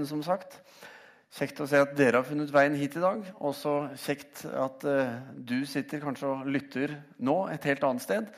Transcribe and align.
som 0.00 0.22
sagt. 0.24 0.56
Kjekt 1.32 1.60
å 1.60 1.66
se 1.68 1.80
at 1.80 1.92
dere 1.96 2.20
har 2.20 2.28
funnet 2.28 2.52
veien 2.52 2.76
hit 2.76 2.96
i 2.96 3.02
dag. 3.02 3.22
Også 3.44 3.90
kjekt 4.00 4.44
at 4.48 4.84
uh, 4.88 5.12
du 5.36 5.62
sitter 5.68 6.00
kanskje 6.00 6.30
og 6.30 6.48
lytter 6.48 6.94
nå 7.24 7.36
et 7.52 7.64
helt 7.68 7.84
annet 7.88 8.04
sted. 8.04 8.30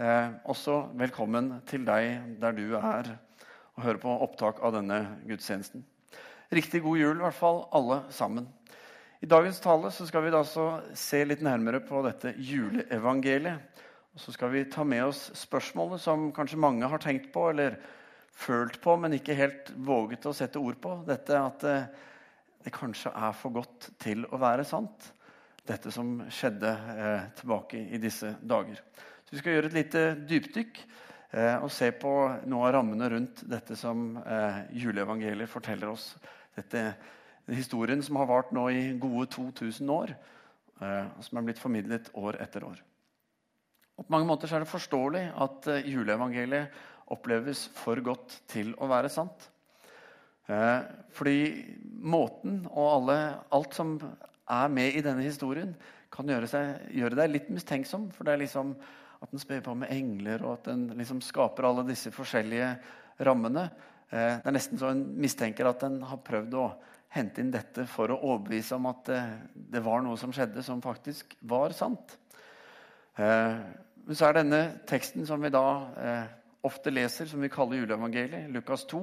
Uh, 0.00 0.36
også 0.48 0.90
velkommen 1.00 1.54
til 1.68 1.84
deg 1.88 2.36
der 2.40 2.56
du 2.56 2.76
er 2.76 3.14
og 3.76 3.84
hører 3.84 4.00
på 4.02 4.16
opptak 4.26 4.60
av 4.64 4.74
denne 4.76 4.98
gudstjenesten. 5.28 5.84
Riktig 6.52 6.82
god 6.84 6.98
jul, 7.00 7.16
i 7.16 7.24
hvert 7.24 7.38
fall 7.38 7.62
alle 7.76 8.02
sammen. 8.12 8.48
I 9.20 9.28
dagens 9.28 9.60
tale 9.60 9.92
skal 9.92 10.24
vi 10.24 10.32
da 10.32 10.40
se 10.44 11.20
litt 11.24 11.44
nærmere 11.44 11.80
på 11.84 12.00
dette 12.04 12.34
juleevangeliet. 12.36 13.86
Og 14.10 14.20
så 14.20 14.34
skal 14.34 14.50
vi 14.52 14.66
ta 14.68 14.82
med 14.84 15.04
oss 15.06 15.28
spørsmålet 15.38 16.02
som 16.02 16.28
kanskje 16.34 16.60
mange 16.60 16.88
har 16.88 17.00
tenkt 17.00 17.30
på 17.32 17.46
eller 17.52 17.76
følt 18.40 18.80
på, 18.82 18.96
men 19.00 19.16
ikke 19.16 19.36
helt 19.38 19.72
våget 19.76 20.26
å 20.28 20.34
sette 20.36 20.60
ord 20.60 20.78
på. 20.80 20.94
Dette 21.08 21.36
at 21.38 21.66
det, 21.66 21.76
eh, 22.64 22.72
kanskje 22.74 23.12
er 23.12 23.36
for 23.36 23.54
godt 23.54 23.90
til 24.00 24.26
å 24.28 24.40
være 24.40 24.64
sant, 24.68 25.12
dette 25.66 25.92
som 25.92 26.18
skjedde 26.32 26.70
eh, 26.96 27.28
tilbake 27.40 27.84
i 27.92 28.00
disse 28.00 28.34
dager. 28.40 28.80
Så 29.24 29.36
Vi 29.36 29.38
skal 29.42 29.56
gjøre 29.56 29.70
et 29.70 29.78
lite 29.78 30.04
dypdykk 30.26 30.82
eh, 31.32 31.56
og 31.60 31.70
se 31.70 31.90
på 31.92 32.12
noe 32.50 32.68
av 32.68 32.74
rammene 32.78 33.10
rundt 33.12 33.44
dette 33.48 33.76
som 33.78 34.16
eh, 34.24 34.64
juleevangeliet 34.82 35.50
forteller 35.50 35.92
oss. 35.92 36.14
Dette 36.56 36.94
historien 37.50 38.02
som 38.02 38.18
har 38.20 38.28
vart 38.30 38.52
nå 38.54 38.68
i 38.70 38.84
gode 39.00 39.28
2000 39.34 39.90
år, 39.94 40.14
eh, 40.80 41.04
og 41.16 41.24
som 41.26 41.38
er 41.38 41.48
blitt 41.48 41.62
formidlet 41.62 42.10
år 42.18 42.40
etter 42.42 42.66
år. 42.66 42.80
Og 44.00 44.06
på 44.06 44.14
mange 44.14 44.28
måter 44.30 44.48
er 44.48 44.64
det 44.64 44.70
forståelig 44.70 45.26
at 45.44 45.66
eh, 45.68 45.88
juleevangeliet 45.92 46.72
oppleves 47.10 47.66
for 47.76 48.00
godt 48.04 48.40
til 48.50 48.72
å 48.78 48.88
være 48.90 49.10
sant. 49.12 49.48
Eh, 50.50 50.80
fordi 51.14 51.40
måten 52.00 52.62
og 52.70 52.86
alle, 52.94 53.18
alt 53.54 53.76
som 53.76 53.96
er 54.00 54.72
med 54.72 54.96
i 54.98 55.04
denne 55.04 55.26
historien, 55.26 55.74
kan 56.10 56.26
gjøre, 56.26 56.48
seg, 56.50 56.88
gjøre 56.96 57.18
deg 57.20 57.34
litt 57.34 57.50
mistenksom. 57.54 58.08
For 58.14 58.26
det 58.26 58.34
er 58.34 58.42
liksom 58.44 58.74
at 59.20 59.30
den 59.30 59.42
spør 59.42 59.62
på 59.68 59.76
med 59.82 59.92
engler, 59.94 60.42
og 60.46 60.58
at 60.58 60.70
den 60.72 60.88
liksom 60.98 61.20
skaper 61.22 61.68
alle 61.68 61.84
disse 61.90 62.12
forskjellige 62.14 62.72
rammene. 63.26 63.68
Eh, 64.10 64.38
det 64.40 64.48
er 64.48 64.56
nesten 64.56 64.80
så 64.80 64.94
en 64.94 65.04
mistenker 65.20 65.70
at 65.70 65.84
en 65.86 66.00
har 66.08 66.24
prøvd 66.26 66.56
å 66.58 66.70
hente 67.10 67.42
inn 67.42 67.50
dette 67.50 67.84
for 67.90 68.12
å 68.14 68.20
overbevise 68.22 68.76
om 68.78 68.86
at 68.86 69.08
det 69.50 69.80
var 69.82 70.02
noe 70.06 70.18
som 70.18 70.30
skjedde, 70.30 70.62
som 70.62 70.82
faktisk 70.82 71.34
var 71.50 71.74
sant. 71.74 72.12
Men 74.10 74.18
så 74.18 74.28
er 74.28 74.36
denne 74.38 74.60
teksten 74.90 75.26
som 75.26 75.42
vi 75.42 75.50
da 75.50 75.64
eh, 75.98 76.30
ofte 76.66 76.92
leser, 76.92 77.26
som 77.26 77.40
vi 77.40 77.50
kaller 77.52 77.80
juleevangeliet, 77.80 78.50
Lukas 78.50 78.86
2, 78.90 79.02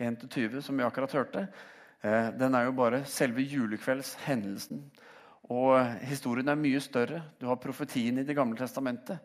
1-20, 0.00 0.60
som 0.64 0.76
vi 0.76 0.84
akkurat 0.84 1.12
hørte, 1.12 1.46
eh, 2.00 2.30
den 2.36 2.54
er 2.54 2.66
jo 2.66 2.76
bare 2.76 3.04
selve 3.04 3.44
julekveldshendelsen. 3.44 4.82
Og 5.50 5.76
historien 6.06 6.48
er 6.48 6.58
mye 6.60 6.80
større. 6.80 7.22
Du 7.40 7.46
har 7.46 7.56
profetien 7.56 8.18
i 8.18 8.24
Det 8.24 8.36
gamle 8.36 8.56
testamentet. 8.56 9.18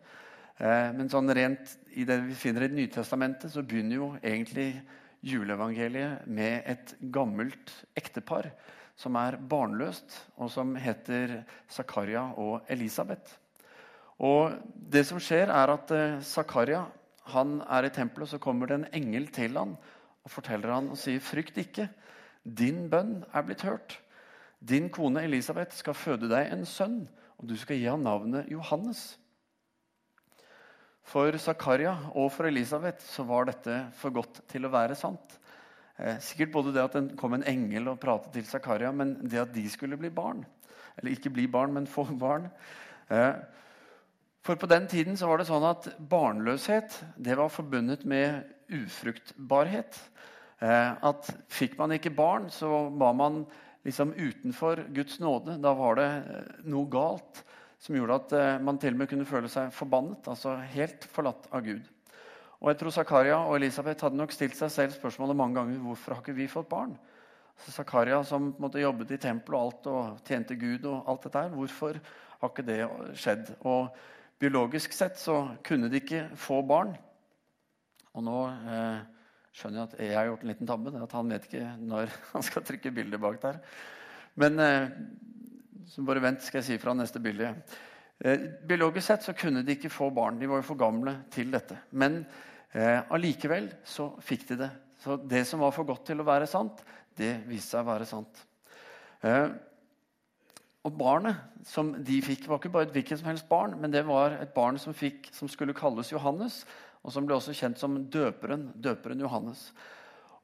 Eh, 0.57 0.91
men 0.95 1.09
sånn 1.11 1.29
rent 1.29 1.77
i 1.93 2.05
det 2.07 2.21
vi 2.23 2.33
finner 2.33 2.63
i 2.63 2.67
Det 2.67 2.79
nye 2.79 2.91
testamentet, 2.91 3.51
så 3.51 3.61
begynner 3.61 3.95
jo 3.95 4.15
egentlig 4.23 4.81
juleevangeliet 5.25 6.27
med 6.27 6.63
et 6.65 6.95
gammelt 7.11 7.71
ektepar 7.97 8.51
som 8.95 9.15
er 9.19 9.37
barnløst, 9.37 10.13
og 10.39 10.49
som 10.51 10.75
heter 10.79 11.43
Zakaria 11.69 12.29
og 12.37 12.61
Elisabeth. 12.71 13.35
Og 14.23 14.55
det 14.75 15.03
som 15.07 15.19
skjer, 15.19 15.51
er 15.51 15.73
at 15.73 15.91
eh, 15.91 16.21
Zakaria 16.23 16.85
han 17.33 17.59
er 17.61 17.87
i 17.87 17.93
tempelet, 17.93 18.29
så 18.29 18.41
kommer 18.41 18.69
det 18.69 18.79
en 18.79 18.89
engel 18.93 19.27
til 19.33 19.57
han 19.57 19.75
og 20.25 20.31
forteller 20.33 20.73
han 20.73 20.89
og 20.89 20.97
sier, 20.97 21.21
'Frykt 21.21 21.57
ikke. 21.61 21.89
Din 22.43 22.89
bønn 22.89 23.23
er 23.33 23.45
blitt 23.45 23.61
hørt.' 23.61 23.99
'Din 24.61 24.89
kone 24.89 25.23
Elisabeth 25.23 25.75
skal 25.75 25.93
føde 25.93 26.29
deg 26.29 26.51
en 26.51 26.65
sønn, 26.65 27.07
og 27.37 27.49
du 27.49 27.55
skal 27.57 27.77
gi 27.77 27.85
ham 27.85 28.05
navnet 28.05 28.49
Johannes.' 28.49 29.17
For 31.05 31.37
Zakaria 31.37 31.93
og 32.15 32.31
for 32.31 32.49
Elisabeth 32.49 33.05
så 33.05 33.23
var 33.23 33.45
dette 33.45 33.91
for 33.93 34.09
godt 34.09 34.41
til 34.49 34.65
å 34.65 34.71
være 34.73 34.95
sant. 34.97 35.37
Eh, 35.99 36.17
sikkert 36.17 36.51
både 36.51 36.73
det 36.73 36.81
at 36.81 36.95
det 36.97 37.17
kom 37.19 37.35
en 37.37 37.45
engel 37.45 37.91
og 37.91 37.99
pratet 38.01 38.33
til 38.33 38.47
Zakaria, 38.49 38.91
men 38.91 39.13
det 39.21 39.39
at 39.39 39.53
de 39.53 39.69
skulle 39.69 39.97
bli 39.97 40.09
barn. 40.09 40.41
Eller 40.97 41.13
ikke 41.13 41.29
bli 41.29 41.45
barn, 41.47 41.73
men 41.73 41.85
få 41.87 42.07
barn. 42.17 42.49
For 44.45 44.55
på 44.61 44.69
den 44.69 44.85
tiden 44.85 45.15
så 45.17 45.25
var 45.25 45.41
det 45.41 45.47
sånn 45.49 45.63
at 45.65 45.87
barnløshet 46.05 46.99
det 47.17 47.33
var 47.39 47.49
forbundet 47.49 48.03
med 48.05 48.43
ufruktbarhet. 48.69 49.97
Eh, 50.61 50.91
at 51.01 51.31
Fikk 51.49 51.79
man 51.79 51.95
ikke 51.95 52.13
barn, 52.13 52.51
så 52.53 52.85
var 52.93 53.17
man 53.17 53.41
liksom 53.85 54.13
utenfor 54.13 54.83
Guds 54.93 55.17
nåde. 55.19 55.57
Da 55.61 55.73
var 55.73 55.97
det 55.97 56.07
eh, 56.21 56.53
noe 56.69 56.85
galt 56.93 57.41
som 57.81 57.97
gjorde 57.97 58.19
at 58.21 58.37
eh, 58.37 58.61
man 58.61 58.77
til 58.81 58.93
og 58.93 59.01
med 59.01 59.09
kunne 59.09 59.25
føle 59.25 59.49
seg 59.49 59.73
forbannet. 59.73 60.29
Altså 60.29 60.59
helt 60.77 61.09
forlatt 61.09 61.49
av 61.49 61.65
Gud. 61.65 61.89
Og 62.61 62.69
jeg 62.69 62.81
tror 62.83 62.97
Zakaria 63.01 63.41
og 63.41 63.57
Elisabeth 63.57 64.05
hadde 64.05 64.21
nok 64.21 64.33
stilt 64.33 64.57
seg 64.61 64.69
selv 64.73 64.93
spørsmålet 64.93 65.41
mange 65.41 65.57
ganger 65.57 65.81
hvorfor 65.89 66.15
har 66.15 66.21
ikke 66.21 66.37
vi 66.37 66.51
fått 66.53 66.69
barn. 66.69 66.93
Så 67.65 67.73
Zakaria 67.73 68.21
som 68.27 68.53
måtte 68.61 68.81
jobbet 68.81 69.17
i 69.17 69.23
tempelet 69.25 69.57
og 69.57 69.65
alt 69.65 69.89
og 69.89 70.27
tjente 70.27 70.57
Gud, 70.59 70.85
og 70.85 71.09
alt 71.09 71.25
dette 71.25 71.47
her, 71.47 71.55
hvorfor 71.55 71.97
har 72.41 72.51
ikke 72.51 72.67
det 72.67 72.83
skjedd? 73.17 73.55
Og 73.65 73.89
Biologisk 74.41 74.93
sett 74.93 75.19
så 75.19 75.41
kunne 75.63 75.89
de 75.91 76.01
ikke 76.01 76.25
få 76.39 76.59
barn. 76.67 76.93
Og 78.15 78.23
nå 78.25 78.39
eh, 78.51 79.03
skjønner 79.55 79.81
jeg 79.81 79.87
at 79.87 79.99
jeg 80.03 80.17
har 80.17 80.29
gjort 80.29 80.43
en 80.43 80.51
liten 80.51 80.69
tabbe. 80.69 80.93
at 80.99 81.15
Han 81.15 81.31
vet 81.31 81.47
ikke 81.49 81.67
når 81.79 82.15
han 82.33 82.45
skal 82.45 82.65
trykke 82.67 82.93
bildet 82.95 83.21
bak 83.23 83.41
der. 83.43 83.61
Men 84.35 84.59
eh, 84.59 84.87
så 85.87 86.03
bare 86.03 86.23
vent, 86.23 86.43
skal 86.43 86.61
jeg 86.61 86.67
si 86.67 86.81
fra 86.81 86.95
neste 86.97 87.21
bilde. 87.23 87.53
Eh, 88.19 88.47
biologisk 88.67 89.07
sett 89.07 89.27
så 89.27 89.35
kunne 89.37 89.63
de 89.63 89.75
ikke 89.75 89.93
få 89.93 90.09
barn. 90.15 90.39
De 90.39 90.49
var 90.49 90.59
jo 90.61 90.69
for 90.71 90.79
gamle 90.79 91.17
til 91.31 91.51
dette. 91.53 91.77
Men 91.95 92.23
eh, 92.73 92.99
allikevel 93.13 93.69
så 93.87 94.11
fikk 94.23 94.49
de 94.51 94.59
det. 94.65 94.71
Så 95.03 95.19
det 95.21 95.45
som 95.47 95.61
var 95.63 95.73
for 95.75 95.87
godt 95.87 96.07
til 96.09 96.23
å 96.23 96.27
være 96.27 96.47
sant, 96.49 96.81
det 97.15 97.37
viste 97.47 97.75
seg 97.75 97.85
å 97.85 97.91
være 97.91 98.07
sant. 98.09 98.43
Eh, 99.23 99.47
og 100.85 100.93
barnet 100.93 101.41
som 101.65 101.91
de 102.05 102.19
fikk, 102.21 102.45
var 102.47 102.59
ikke 102.59 102.69
bare 102.73 102.85
et 102.85 102.93
hvilket 102.93 103.19
som 103.19 103.29
helst 103.31 103.47
barn, 103.49 103.73
men 103.81 103.93
det 103.93 104.03
var 104.05 104.37
et 104.37 104.51
barn 104.53 104.77
som, 104.77 104.93
fikk, 104.93 105.31
som 105.33 105.49
skulle 105.49 105.73
kalles 105.73 106.11
Johannes, 106.13 106.61
og 107.01 107.13
som 107.13 107.25
ble 107.25 107.37
også 107.37 107.55
kjent 107.57 107.81
som 107.81 107.97
døperen, 108.13 108.67
døperen 108.77 109.21
Johannes. 109.21 109.71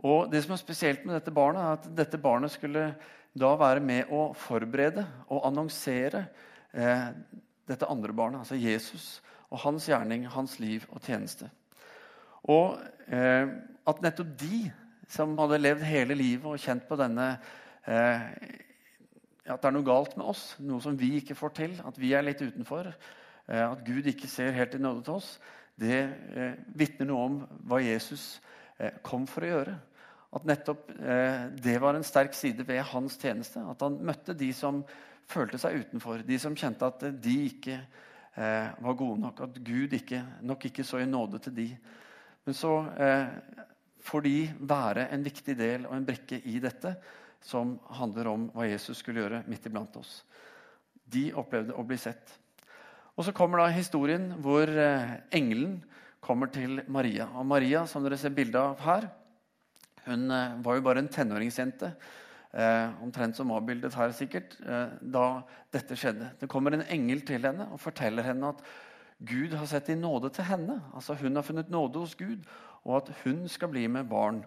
Og 0.01 0.31
Det 0.31 0.41
som 0.41 0.55
er 0.55 0.61
spesielt 0.61 1.05
med 1.05 1.13
dette 1.19 1.33
barnet, 1.33 1.61
er 1.61 1.77
at 1.77 1.89
dette 1.97 2.17
barnet 2.21 2.53
skulle 2.53 2.87
da 3.37 3.51
være 3.55 3.83
med 3.85 4.09
å 4.11 4.31
forberede 4.35 5.05
og 5.29 5.45
annonsere 5.47 6.25
eh, 6.73 7.11
dette 7.69 7.87
andre 7.87 8.13
barnet, 8.13 8.41
altså 8.41 8.57
Jesus, 8.57 9.21
og 9.51 9.61
hans 9.61 9.85
gjerning, 9.87 10.25
hans 10.25 10.57
liv 10.59 10.87
og 10.89 11.05
tjeneste. 11.05 11.51
Og 12.49 12.81
eh, 13.13 13.45
at 13.87 14.01
nettopp 14.01 14.33
de 14.41 14.65
som 15.11 15.37
hadde 15.37 15.61
levd 15.61 15.85
hele 15.85 16.17
livet 16.17 16.49
og 16.49 16.61
kjent 16.61 16.87
på 16.89 16.97
denne 16.99 17.35
eh, 17.85 18.25
at 19.49 19.61
det 19.61 19.69
er 19.71 19.73
noe 19.73 19.85
galt 19.85 20.13
med 20.19 20.27
oss, 20.29 20.43
noe 20.61 20.81
som 20.83 20.97
vi 20.97 21.15
ikke 21.17 21.37
får 21.37 21.53
til, 21.57 21.77
at 21.85 21.97
vi 21.97 22.13
er 22.13 22.25
litt 22.25 22.41
utenfor, 22.43 22.91
eh, 22.91 23.63
at 23.65 23.81
Gud 23.85 24.05
ikke 24.11 24.29
ser 24.29 24.53
helt 24.53 24.75
i 24.77 24.81
nåde 24.81 25.05
til 25.07 25.17
oss, 25.17 25.31
det 25.81 25.97
eh, 26.35 26.59
vitner 26.77 27.09
noe 27.09 27.23
om 27.25 27.39
hva 27.69 27.79
Jesus 27.81 28.35
eh, 28.77 28.99
kom 29.05 29.25
for 29.29 29.45
å 29.45 29.49
gjøre. 29.55 29.77
At 30.31 30.45
nettopp 30.47 30.85
det 31.59 31.73
var 31.83 31.97
en 31.97 32.05
sterk 32.07 32.31
side 32.37 32.63
ved 32.63 32.77
hans 32.87 33.17
tjeneste. 33.19 33.59
At 33.67 33.81
han 33.83 33.97
møtte 33.99 34.31
de 34.31 34.47
som 34.55 34.77
følte 35.27 35.57
seg 35.59 35.81
utenfor, 35.81 36.21
de 36.23 36.37
som 36.39 36.55
kjente 36.55 36.87
at 36.87 37.03
de 37.19 37.33
ikke 37.49 37.75
var 38.31 38.95
gode 38.95 39.19
nok, 39.25 39.41
at 39.43 39.57
Gud 39.59 39.91
ikke, 39.97 40.21
nok 40.47 40.69
ikke 40.69 40.85
så 40.87 41.01
i 41.03 41.09
nåde 41.09 41.41
til 41.43 41.57
de. 41.57 41.65
Men 42.47 42.55
så 42.55 42.77
får 44.07 44.23
de 44.23 44.37
være 44.71 45.09
en 45.11 45.27
viktig 45.27 45.57
del 45.59 45.89
og 45.89 45.97
en 45.97 46.07
brikke 46.07 46.39
i 46.47 46.63
dette 46.63 46.95
som 47.41 47.75
handler 47.97 48.29
om 48.31 48.45
hva 48.53 48.67
Jesus 48.69 49.01
skulle 49.01 49.23
gjøre 49.23 49.43
midt 49.49 49.65
iblant 49.67 49.95
oss. 49.99 50.21
De 51.11 51.31
opplevde 51.37 51.75
å 51.75 51.85
bli 51.85 51.97
sett. 51.99 52.37
Og 53.17 53.25
Så 53.25 53.33
kommer 53.35 53.61
da 53.61 53.71
historien 53.73 54.31
hvor 54.41 54.69
eh, 54.69 55.17
engelen 55.35 55.81
kommer 56.23 56.51
til 56.53 56.79
Maria. 56.87 57.27
Og 57.35 57.45
Maria, 57.45 57.83
som 57.89 58.05
dere 58.05 58.17
ser 58.17 58.33
bilde 58.35 58.59
av 58.59 58.79
her, 58.85 59.09
hun 60.05 60.31
eh, 60.31 60.55
var 60.63 60.77
jo 60.77 60.85
bare 60.85 61.03
en 61.03 61.11
tenåringsjente. 61.11 61.91
Eh, 62.51 63.03
omtrent 63.03 63.35
som 63.35 63.51
avbildet 63.55 63.95
her, 63.95 64.13
sikkert, 64.15 64.57
da 65.01 65.25
dette 65.71 65.95
skjedde. 65.95 66.31
Det 66.39 66.49
kommer 66.51 66.75
en 66.75 66.87
engel 66.87 67.23
til 67.27 67.45
henne 67.47 67.67
og 67.71 67.79
forteller 67.83 68.27
henne 68.27 68.53
at 68.55 68.63
Gud 69.21 69.53
har 69.53 69.67
sett 69.69 69.91
i 69.93 69.99
nåde 69.99 70.31
til 70.33 70.47
henne. 70.47 70.79
Altså 70.95 71.15
Hun 71.19 71.35
har 71.35 71.45
funnet 71.45 71.69
nåde 71.69 72.01
hos 72.01 72.15
Gud, 72.17 72.41
og 72.83 73.03
at 73.03 73.11
hun 73.23 73.45
skal 73.49 73.69
bli 73.69 73.85
med 73.87 74.09
barn 74.09 74.41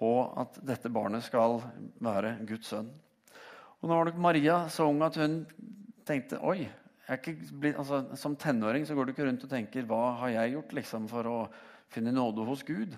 og 0.00 0.36
at 0.40 0.58
dette 0.64 0.90
barnet 0.92 1.24
skal 1.26 1.58
være 2.00 2.38
Guds 2.48 2.72
sønn. 2.72 2.90
Og 3.80 3.88
Nå 3.88 3.96
var 3.96 4.08
nok 4.10 4.20
Maria 4.20 4.62
så 4.72 4.86
ung 4.88 5.00
at 5.04 5.16
hun 5.20 5.42
tenkte 6.08 6.40
oi, 6.44 6.68
blitt, 7.08 7.76
altså, 7.76 8.04
Som 8.16 8.36
tenåring 8.36 8.86
så 8.86 8.94
går 8.94 9.06
du 9.06 9.12
ikke 9.12 9.26
rundt 9.26 9.44
og 9.44 9.50
tenker 9.50 9.86
hva 9.88 10.16
har 10.22 10.34
jeg 10.36 10.54
gjort 10.54 10.74
liksom, 10.78 11.08
for 11.10 11.26
å 11.26 11.38
finne 11.90 12.12
nåde 12.14 12.44
hos 12.46 12.64
Gud. 12.66 12.96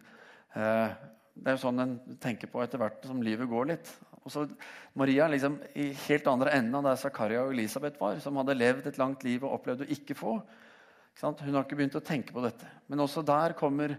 Eh, 0.55 0.89
Det 1.33 1.49
er 1.49 1.55
jo 1.57 1.63
sånn 1.63 1.81
en 1.81 1.93
tenker 2.21 2.51
på 2.53 2.61
etter 2.61 2.77
hvert 2.77 3.07
som 3.09 3.23
livet 3.25 3.49
går 3.49 3.71
litt. 3.71 3.89
Og 4.23 4.31
så 4.31 4.43
Maria 4.95 5.25
liksom 5.33 5.57
i 5.75 5.89
helt 6.05 6.27
andre 6.29 6.53
enden 6.59 6.75
av 6.77 6.85
der 6.85 6.99
Zakaria 7.01 7.47
og 7.47 7.55
Elisabeth 7.55 7.99
var, 7.99 8.19
som 8.21 8.37
hadde 8.37 8.59
levd 8.59 8.87
et 8.87 8.99
langt 9.01 9.25
liv 9.25 9.43
og 9.43 9.55
opplevd 9.57 9.87
å 9.87 9.89
ikke 9.97 10.15
få. 10.19 10.35
Ikke 11.17 11.33
Hun 11.45 11.55
har 11.55 11.65
ikke 11.65 11.79
begynt 11.79 11.97
å 11.97 12.05
tenke 12.05 12.33
på 12.33 12.45
dette. 12.45 12.69
Men 12.89 13.01
også 13.01 13.25
der 13.25 13.55
kommer 13.59 13.97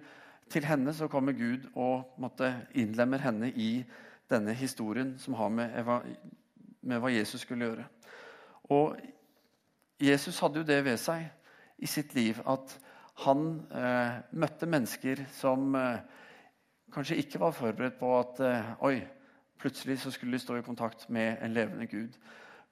til 0.54 0.66
henne 0.70 0.94
så 0.94 1.10
kommer 1.12 1.36
Gud 1.38 1.66
og 1.74 2.14
måtte, 2.22 2.52
innlemmer 2.78 3.22
henne 3.24 3.50
i 3.50 3.84
denne 4.30 4.54
historien 4.58 5.16
som 5.20 5.36
har 5.38 5.52
med, 5.54 5.74
eva, 5.80 6.00
med 6.82 7.02
hva 7.02 7.12
Jesus 7.14 7.44
skulle 7.44 7.68
gjøre. 7.68 7.86
Og 8.74 8.98
Jesus 10.04 10.40
hadde 10.40 10.62
jo 10.62 10.68
det 10.68 10.80
ved 10.86 11.00
seg 11.02 11.26
i 11.84 11.90
sitt 11.90 12.14
liv 12.16 12.40
at 12.50 12.78
han 13.24 13.44
eh, 13.70 14.22
møtte 14.42 14.70
mennesker 14.70 15.26
som 15.36 15.76
eh, 15.78 16.00
kanskje 16.94 17.20
ikke 17.22 17.42
var 17.42 17.54
forberedt 17.56 18.00
på 18.00 18.14
at 18.18 18.42
eh, 18.46 18.72
oi, 18.86 18.96
plutselig 19.62 20.00
så 20.02 20.12
skulle 20.14 20.38
de 20.38 20.42
stå 20.44 20.58
i 20.60 20.66
kontakt 20.66 21.06
med 21.14 21.38
en 21.42 21.54
levende 21.54 21.88
Gud. 21.88 22.18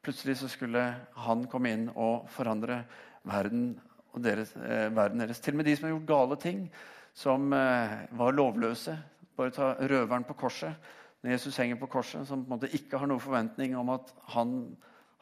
Plutselig 0.02 0.40
så 0.42 0.50
skulle 0.50 0.84
han 1.26 1.46
komme 1.50 1.74
inn 1.76 1.86
og 1.94 2.26
forandre 2.34 2.84
verden, 3.30 3.76
og 4.12 4.24
deres, 4.26 4.56
eh, 4.58 4.90
verden 4.96 5.22
deres. 5.22 5.40
Til 5.40 5.54
og 5.54 5.62
med 5.62 5.70
de 5.70 5.76
som 5.78 5.88
har 5.88 5.96
gjort 5.96 6.10
gale 6.10 6.40
ting, 6.42 6.66
som 7.14 7.54
eh, 7.54 7.98
var 8.18 8.36
lovløse. 8.36 8.96
Bare 9.38 9.54
ta 9.56 9.74
røveren 9.80 10.26
på 10.28 10.38
korset. 10.40 10.74
Når 11.22 11.36
Jesus 11.36 11.58
henger 11.58 11.78
på 11.78 11.90
korset, 11.92 12.28
som 12.28 12.42
på 12.44 12.50
en 12.50 12.56
måte 12.58 12.72
ikke 12.76 12.98
har 12.98 13.10
noen 13.10 13.22
forventning 13.22 13.76
om 13.78 13.92
at 13.94 14.10
han 14.34 14.56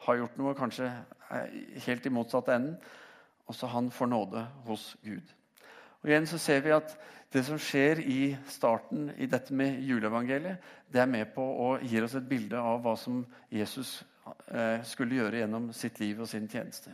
har 0.06 0.16
gjort 0.22 0.38
noe 0.40 0.56
kanskje 0.56 0.88
helt 1.84 2.06
i 2.06 2.12
motsatt 2.12 2.48
enden. 2.54 2.78
Også 3.50 3.68
han 3.68 3.90
får 3.90 4.06
nåde 4.06 4.46
hos 4.66 4.94
Gud. 5.04 5.34
Og 6.00 6.08
igjen 6.08 6.28
så 6.28 6.38
ser 6.40 6.62
vi 6.64 6.76
at 6.76 6.98
Det 7.30 7.44
som 7.46 7.60
skjer 7.62 8.00
i 8.10 8.32
starten 8.50 9.12
i 9.14 9.28
dette 9.30 9.54
med 9.54 9.84
juleevangeliet, 9.86 10.56
det 10.90 10.98
er 10.98 11.06
med 11.06 11.28
på 11.30 11.44
å 11.46 11.68
gi 11.78 12.00
oss 12.02 12.16
et 12.18 12.26
bilde 12.26 12.58
av 12.58 12.80
hva 12.82 12.96
som 12.98 13.20
Jesus 13.54 14.00
eh, 14.50 14.82
skulle 14.82 15.14
gjøre 15.14 15.38
gjennom 15.38 15.68
sitt 15.70 16.00
liv 16.02 16.18
og 16.18 16.26
sin 16.26 16.48
tjeneste. 16.50 16.90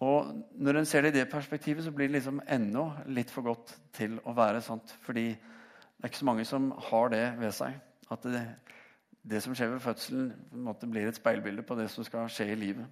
Og 0.00 0.32
Når 0.56 0.78
en 0.78 0.86
ser 0.88 1.02
det 1.02 1.14
i 1.14 1.18
det 1.18 1.28
perspektivet, 1.28 1.84
så 1.84 1.92
blir 1.92 2.08
det 2.08 2.20
liksom 2.20 2.40
ennå 2.48 2.86
litt 3.06 3.30
for 3.30 3.44
godt 3.44 3.74
til 3.92 4.16
å 4.24 4.32
være 4.36 4.62
sant. 4.64 4.94
Fordi 5.04 5.26
det 5.28 6.04
er 6.04 6.08
ikke 6.08 6.22
så 6.22 6.28
mange 6.30 6.44
som 6.48 6.70
har 6.90 7.12
det 7.12 7.24
ved 7.40 7.52
seg. 7.52 7.76
At 8.10 8.24
det, 8.24 8.44
det 9.22 9.42
som 9.44 9.54
skjer 9.54 9.74
ved 9.74 9.84
fødselen, 9.84 10.32
blir 10.88 11.08
et 11.08 11.20
speilbilde 11.20 11.62
på 11.62 11.76
det 11.76 11.90
som 11.92 12.04
skal 12.04 12.30
skje 12.32 12.48
i 12.54 12.56
livet. 12.56 12.86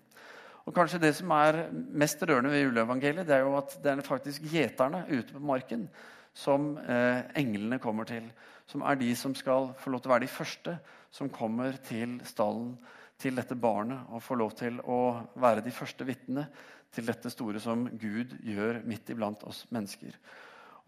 Og 0.68 0.74
kanskje 0.74 1.00
Det 1.00 1.14
som 1.16 1.30
er 1.30 1.70
mest 1.72 2.22
rørende 2.22 2.50
ved 2.50 2.62
juleevangeliet, 2.66 3.26
det 3.26 3.34
er 3.34 3.40
jo 3.40 3.56
at 3.56 3.78
det 3.82 3.92
er 3.92 4.04
faktisk 4.04 4.42
gjeterne 4.52 5.06
ute 5.08 5.32
på 5.32 5.40
marken 5.40 5.88
som 6.34 6.76
eh, 6.76 7.22
englene 7.40 7.78
kommer 7.78 8.04
til. 8.04 8.28
Som 8.66 8.84
er 8.84 8.94
de 9.00 9.14
som 9.16 9.34
skal 9.34 9.72
få 9.80 9.90
lov 9.90 10.02
til 10.02 10.10
å 10.10 10.12
være 10.12 10.26
de 10.26 10.32
første 10.32 10.78
som 11.10 11.30
kommer 11.32 11.72
til 11.88 12.20
stallen 12.24 12.76
til 13.18 13.36
dette 13.40 13.56
barnet 13.56 14.12
og 14.12 14.22
får 14.22 14.38
lov 14.38 14.52
til 14.58 14.76
å 14.84 14.98
være 15.40 15.64
de 15.64 15.72
første 15.74 16.04
vitnene 16.06 16.44
til 16.94 17.08
dette 17.08 17.30
store 17.32 17.60
som 17.62 17.86
Gud 18.00 18.34
gjør 18.44 18.82
midt 18.88 19.10
iblant 19.12 19.42
oss 19.48 19.64
mennesker. 19.74 20.16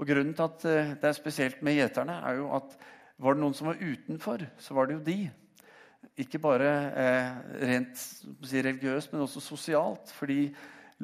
Og 0.00 0.08
Grunnen 0.08 0.32
til 0.37 0.47
at 0.47 0.64
eh, 0.69 0.94
det 0.97 1.11
er 1.11 1.17
spesielt 1.19 1.62
med 1.67 1.76
gjeterne, 1.76 2.17
er 2.25 2.41
jo 2.41 2.49
at 2.56 2.76
var 3.20 3.37
det 3.37 3.43
noen 3.43 3.56
som 3.56 3.69
var 3.69 3.81
utenfor, 3.81 4.47
så 4.56 4.75
var 4.76 4.88
det 4.88 4.97
jo 4.97 5.05
de. 5.05 5.19
Ikke 6.25 6.41
bare 6.41 6.69
eh, 6.97 7.32
rent 7.69 7.97
si, 8.00 8.62
religiøst, 8.64 9.12
men 9.12 9.26
også 9.26 9.43
sosialt. 9.44 10.12
Fordi 10.17 10.47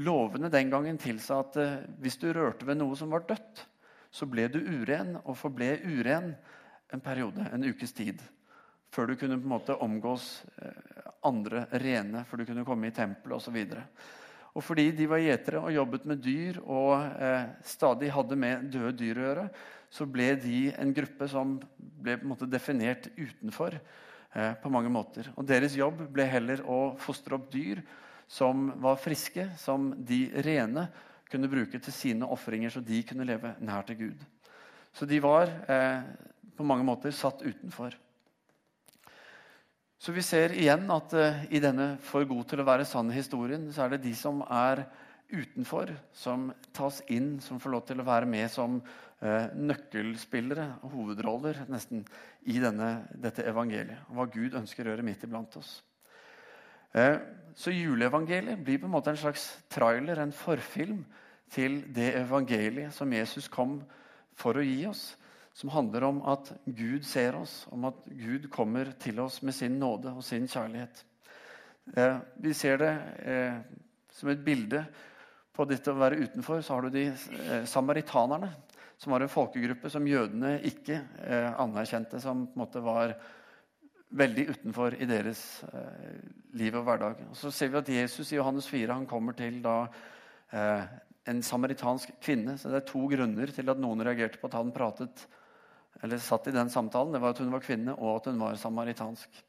lovene 0.00 0.48
den 0.52 0.72
gangen 0.72 1.00
tilsa 1.00 1.42
at 1.44 1.58
eh, 1.60 1.82
hvis 2.00 2.16
du 2.22 2.30
rørte 2.32 2.68
ved 2.68 2.80
noe 2.80 2.96
som 2.96 3.12
var 3.12 3.26
dødt, 3.28 3.66
så 4.08 4.28
ble 4.30 4.46
du 4.48 4.62
uren 4.62 5.18
og 5.24 5.36
forble 5.36 5.74
uren 5.84 6.32
en 6.94 7.02
periode, 7.04 7.44
en 7.52 7.68
ukes 7.68 7.92
tid. 7.92 8.22
Før 8.94 9.10
du 9.10 9.16
kunne 9.20 9.36
på 9.36 9.44
en 9.44 9.52
måte 9.52 9.76
omgås 9.84 10.46
eh, 10.62 11.02
andre 11.26 11.66
rene, 11.82 12.24
før 12.24 12.40
du 12.40 12.48
kunne 12.48 12.64
komme 12.64 12.88
i 12.88 12.96
tempelet 12.96 13.36
osv. 13.36 13.58
Og 14.56 14.64
fordi 14.64 14.88
de 14.96 15.06
var 15.10 15.20
gjetere 15.20 15.60
og 15.60 15.74
jobbet 15.74 16.08
med 16.08 16.22
dyr 16.24 16.62
og 16.64 16.94
eh, 17.20 17.46
stadig 17.66 18.08
hadde 18.14 18.38
med 18.40 18.70
døde 18.72 18.94
dyr 18.96 19.20
å 19.20 19.26
gjøre, 19.28 19.46
så 19.92 20.08
ble 20.08 20.32
de 20.40 20.60
en 20.74 20.92
gruppe 20.96 21.28
som 21.30 21.58
ble 21.76 22.16
måte 22.24 22.48
definert 22.50 23.10
utenfor 23.14 23.76
Eh, 24.36 24.52
på 24.60 24.68
mange 24.68 24.90
måter. 24.92 25.30
Og 25.40 25.46
Deres 25.48 25.74
jobb 25.78 26.02
ble 26.12 26.26
heller 26.28 26.60
å 26.68 26.92
fostre 27.00 27.38
opp 27.38 27.46
dyr 27.48 27.80
som 28.28 28.68
var 28.82 28.98
friske, 29.00 29.46
som 29.56 29.94
de 29.96 30.26
rene 30.44 30.82
kunne 31.30 31.48
bruke 31.48 31.80
til 31.80 31.94
sine 31.94 32.28
ofringer, 32.28 32.74
så 32.74 32.82
de 32.84 33.00
kunne 33.06 33.24
leve 33.24 33.54
nær 33.64 33.86
til 33.88 33.96
Gud. 34.02 34.26
Så 34.92 35.08
de 35.08 35.22
var 35.24 35.48
eh, 35.72 36.02
på 36.52 36.66
mange 36.68 36.84
måter 36.84 37.16
satt 37.16 37.40
utenfor. 37.46 37.96
Så 39.98 40.12
vi 40.12 40.22
ser 40.22 40.52
igjen 40.52 40.90
at 40.92 41.14
eh, 41.16 41.44
i 41.56 41.60
denne 41.62 41.96
'for 42.04 42.24
god 42.28 42.44
til 42.48 42.60
å 42.60 42.68
være 42.68 42.84
sann' 42.84 43.12
historien, 43.12 43.72
så 43.72 43.84
er 43.84 43.96
det 43.96 44.02
de 44.04 44.14
som 44.14 44.42
er 44.42 44.84
utenfor, 45.32 45.90
som 46.12 46.52
tas 46.72 47.00
inn, 47.08 47.40
som 47.40 47.60
får 47.60 47.70
lov 47.70 47.86
til 47.86 48.00
å 48.00 48.06
være 48.06 48.26
med 48.26 48.50
som 48.50 48.76
eh, 49.22 49.48
nøkkelspillere, 49.56 50.66
hovedroller, 50.92 51.64
nesten, 51.72 52.04
i 52.44 52.60
denne, 52.62 53.08
dette 53.10 53.42
evangeliet. 53.42 54.04
Hva 54.12 54.28
Gud 54.30 54.54
ønsker 54.54 54.86
å 54.86 54.92
gjøre 54.92 55.06
midt 55.06 55.24
iblant 55.24 55.56
oss. 55.56 55.82
Eh, 56.94 57.18
så 57.56 57.72
juleevangeliet 57.72 58.62
blir 58.64 58.78
på 58.78 58.86
en 58.86 58.94
måte 58.94 59.10
en 59.10 59.20
slags 59.20 59.48
trailer, 59.72 60.20
en 60.20 60.32
forfilm, 60.32 61.04
til 61.50 61.84
det 61.94 62.10
evangeliet 62.18 62.94
som 62.94 63.12
Jesus 63.12 63.46
kom 63.48 63.78
for 64.34 64.58
å 64.58 64.64
gi 64.64 64.80
oss. 64.88 65.14
Som 65.56 65.72
handler 65.72 66.04
om 66.04 66.20
at 66.28 66.50
Gud 66.66 67.06
ser 67.08 67.38
oss, 67.38 67.62
om 67.72 67.86
at 67.88 68.02
Gud 68.12 68.50
kommer 68.52 68.90
til 69.00 69.20
oss 69.24 69.40
med 69.42 69.56
sin 69.56 69.78
nåde 69.80 70.12
og 70.12 70.24
sin 70.24 70.44
kjærlighet. 70.48 71.00
Eh, 71.96 72.18
vi 72.44 72.52
ser 72.54 72.82
det 72.82 72.92
eh, 73.24 73.60
som 74.12 74.28
et 74.28 74.42
bilde 74.44 74.82
på 75.56 75.64
dette 75.64 75.92
å 75.92 75.96
være 75.96 76.20
utenfor. 76.26 76.60
Så 76.60 76.76
har 76.76 76.84
du 76.84 76.92
de 76.92 77.06
eh, 77.08 77.64
samaritanerne 77.64 78.52
som 79.00 79.12
var 79.12 79.24
en 79.24 79.32
folkegruppe 79.32 79.90
som 79.92 80.08
jødene 80.08 80.58
ikke 80.68 81.00
eh, 81.24 81.48
anerkjente, 81.60 82.20
som 82.20 82.46
på 82.48 82.56
en 82.56 82.64
måte 82.64 82.84
var 82.84 83.16
veldig 84.16 84.46
utenfor 84.52 84.96
i 85.00 85.08
deres 85.08 85.42
eh, 85.72 86.20
liv 86.56 86.76
og 86.76 86.86
hverdag. 86.86 87.24
Og 87.30 87.36
så 87.36 87.52
ser 87.52 87.72
vi 87.72 87.80
at 87.80 87.92
Jesus 87.96 88.32
i 88.32 88.38
Johannes 88.38 88.68
4 88.70 88.96
han 88.96 89.08
kommer 89.08 89.36
til 89.36 89.58
da, 89.64 89.78
eh, 90.52 90.84
en 91.32 91.42
samaritansk 91.42 92.12
kvinne. 92.22 92.56
Så 92.58 92.70
det 92.70 92.80
er 92.80 92.88
to 92.88 93.04
grunner 93.10 93.52
til 93.52 93.72
at 93.72 93.80
noen 93.82 94.04
reagerte 94.06 94.40
på 94.40 94.48
at 94.48 94.60
han 94.60 94.72
pratet 94.74 95.26
eller 96.02 96.20
satt 96.22 96.48
i 96.50 96.54
den 96.54 96.70
samtalen. 96.70 97.14
Det 97.14 97.22
var 97.22 97.34
at 97.34 97.40
hun 97.42 97.52
var 97.52 97.64
kvinne, 97.64 97.94
og 97.96 98.20
at 98.20 98.30
hun 98.30 98.40
var 98.40 98.58
samaritansk. 98.60 99.42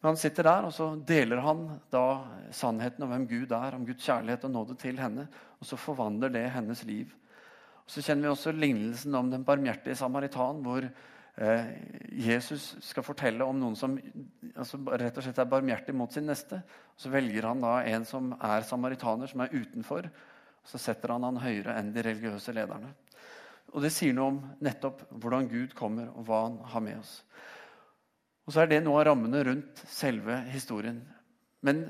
Men 0.00 0.14
han 0.14 0.20
sitter 0.20 0.46
der, 0.48 0.66
og 0.66 0.72
så 0.72 0.88
deler 1.06 1.42
han 1.44 1.66
da 1.92 2.04
sannheten 2.56 3.04
om 3.04 3.10
hvem 3.12 3.26
Gud 3.28 3.52
er, 3.52 3.76
om 3.76 3.84
Guds 3.84 4.06
kjærlighet 4.06 4.46
og 4.48 4.54
nåde 4.54 4.76
til 4.80 5.00
henne. 5.00 5.26
Og 5.60 5.68
så 5.68 5.76
forvandler 5.76 6.32
det 6.32 6.46
hennes 6.54 6.84
liv. 6.88 7.10
Så 7.90 8.00
kjenner 8.06 8.28
vi 8.28 8.32
også 8.32 8.54
lignelsen 8.56 9.14
om 9.18 9.28
den 9.32 9.44
barmhjertige 9.44 9.98
samaritan, 9.98 10.62
hvor 10.64 10.86
eh, 10.86 11.70
Jesus 12.16 12.76
skal 12.86 13.04
fortelle 13.04 13.44
om 13.44 13.60
noen 13.60 13.76
som 13.76 13.98
altså, 14.54 14.80
rett 14.88 15.20
og 15.20 15.26
slett 15.26 15.42
er 15.42 15.52
barmhjertig 15.52 15.96
mot 15.98 16.16
sin 16.16 16.28
neste. 16.30 16.62
Og 16.94 17.04
så 17.04 17.12
velger 17.12 17.50
han 17.50 17.60
da 17.66 17.76
en 17.90 18.08
som 18.08 18.32
er 18.38 18.64
samaritaner, 18.64 19.28
som 19.28 19.44
er 19.44 19.52
utenfor. 19.52 20.08
Og 20.60 20.72
så 20.72 20.80
setter 20.80 21.12
han 21.12 21.28
han 21.28 21.42
høyere 21.44 21.76
enn 21.76 21.92
de 21.92 22.06
religiøse 22.08 22.56
lederne. 22.56 22.94
Og 23.70 23.82
Det 23.84 23.92
sier 23.94 24.14
noe 24.16 24.32
om 24.32 24.40
nettopp 24.64 25.04
hvordan 25.22 25.48
Gud 25.50 25.74
kommer, 25.78 26.10
og 26.14 26.26
hva 26.26 26.42
han 26.48 26.58
har 26.72 26.84
med 26.84 26.98
oss. 27.02 27.12
Og 28.46 28.54
så 28.54 28.64
er 28.64 28.70
det 28.72 28.80
noe 28.82 28.98
av 28.98 29.10
rammene 29.10 29.44
rundt 29.46 29.84
selve 29.86 30.40
historien. 30.50 30.98
Men 31.62 31.84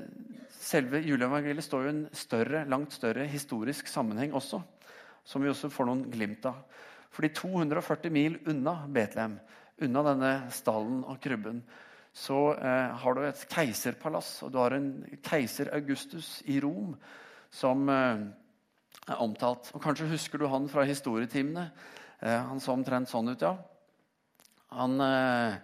selve 0.51 0.99
juleevangeliet 1.01 1.65
står 1.65 1.85
jo 1.85 1.89
i 1.89 1.95
en 1.95 2.03
større, 2.13 2.65
langt 2.69 2.93
større 2.93 3.25
historisk 3.31 3.89
sammenheng 3.89 4.35
også 4.37 4.61
som 5.23 5.43
vi 5.43 5.51
også 5.51 5.69
får 5.71 5.87
noen 5.87 6.03
glimt 6.11 6.45
av. 6.49 6.61
Fordi 7.11 7.31
240 7.35 8.13
mil 8.13 8.37
unna 8.49 8.81
Betlehem, 8.91 9.37
unna 9.81 10.03
denne 10.05 10.33
stallen 10.53 11.01
og 11.03 11.19
krybben, 11.23 11.61
så 12.11 12.51
eh, 12.57 12.91
har 13.01 13.15
du 13.15 13.23
et 13.23 13.43
keiserpalass, 13.51 14.41
og 14.45 14.51
du 14.51 14.59
har 14.59 14.75
en 14.75 14.89
keiser 15.23 15.71
Augustus 15.75 16.39
i 16.51 16.57
Rom 16.63 16.95
som 17.51 17.87
eh, 17.91 18.25
er 19.07 19.21
omtalt. 19.23 19.71
Og 19.75 19.83
Kanskje 19.83 20.09
husker 20.11 20.41
du 20.41 20.47
han 20.51 20.69
fra 20.71 20.85
historietimene. 20.87 21.69
Eh, 22.19 22.37
han 22.49 22.61
så 22.61 22.75
omtrent 22.75 23.09
sånn 23.09 23.33
ut, 23.33 23.41
ja. 23.41 23.55
Han 24.77 25.01
eh, 25.03 25.57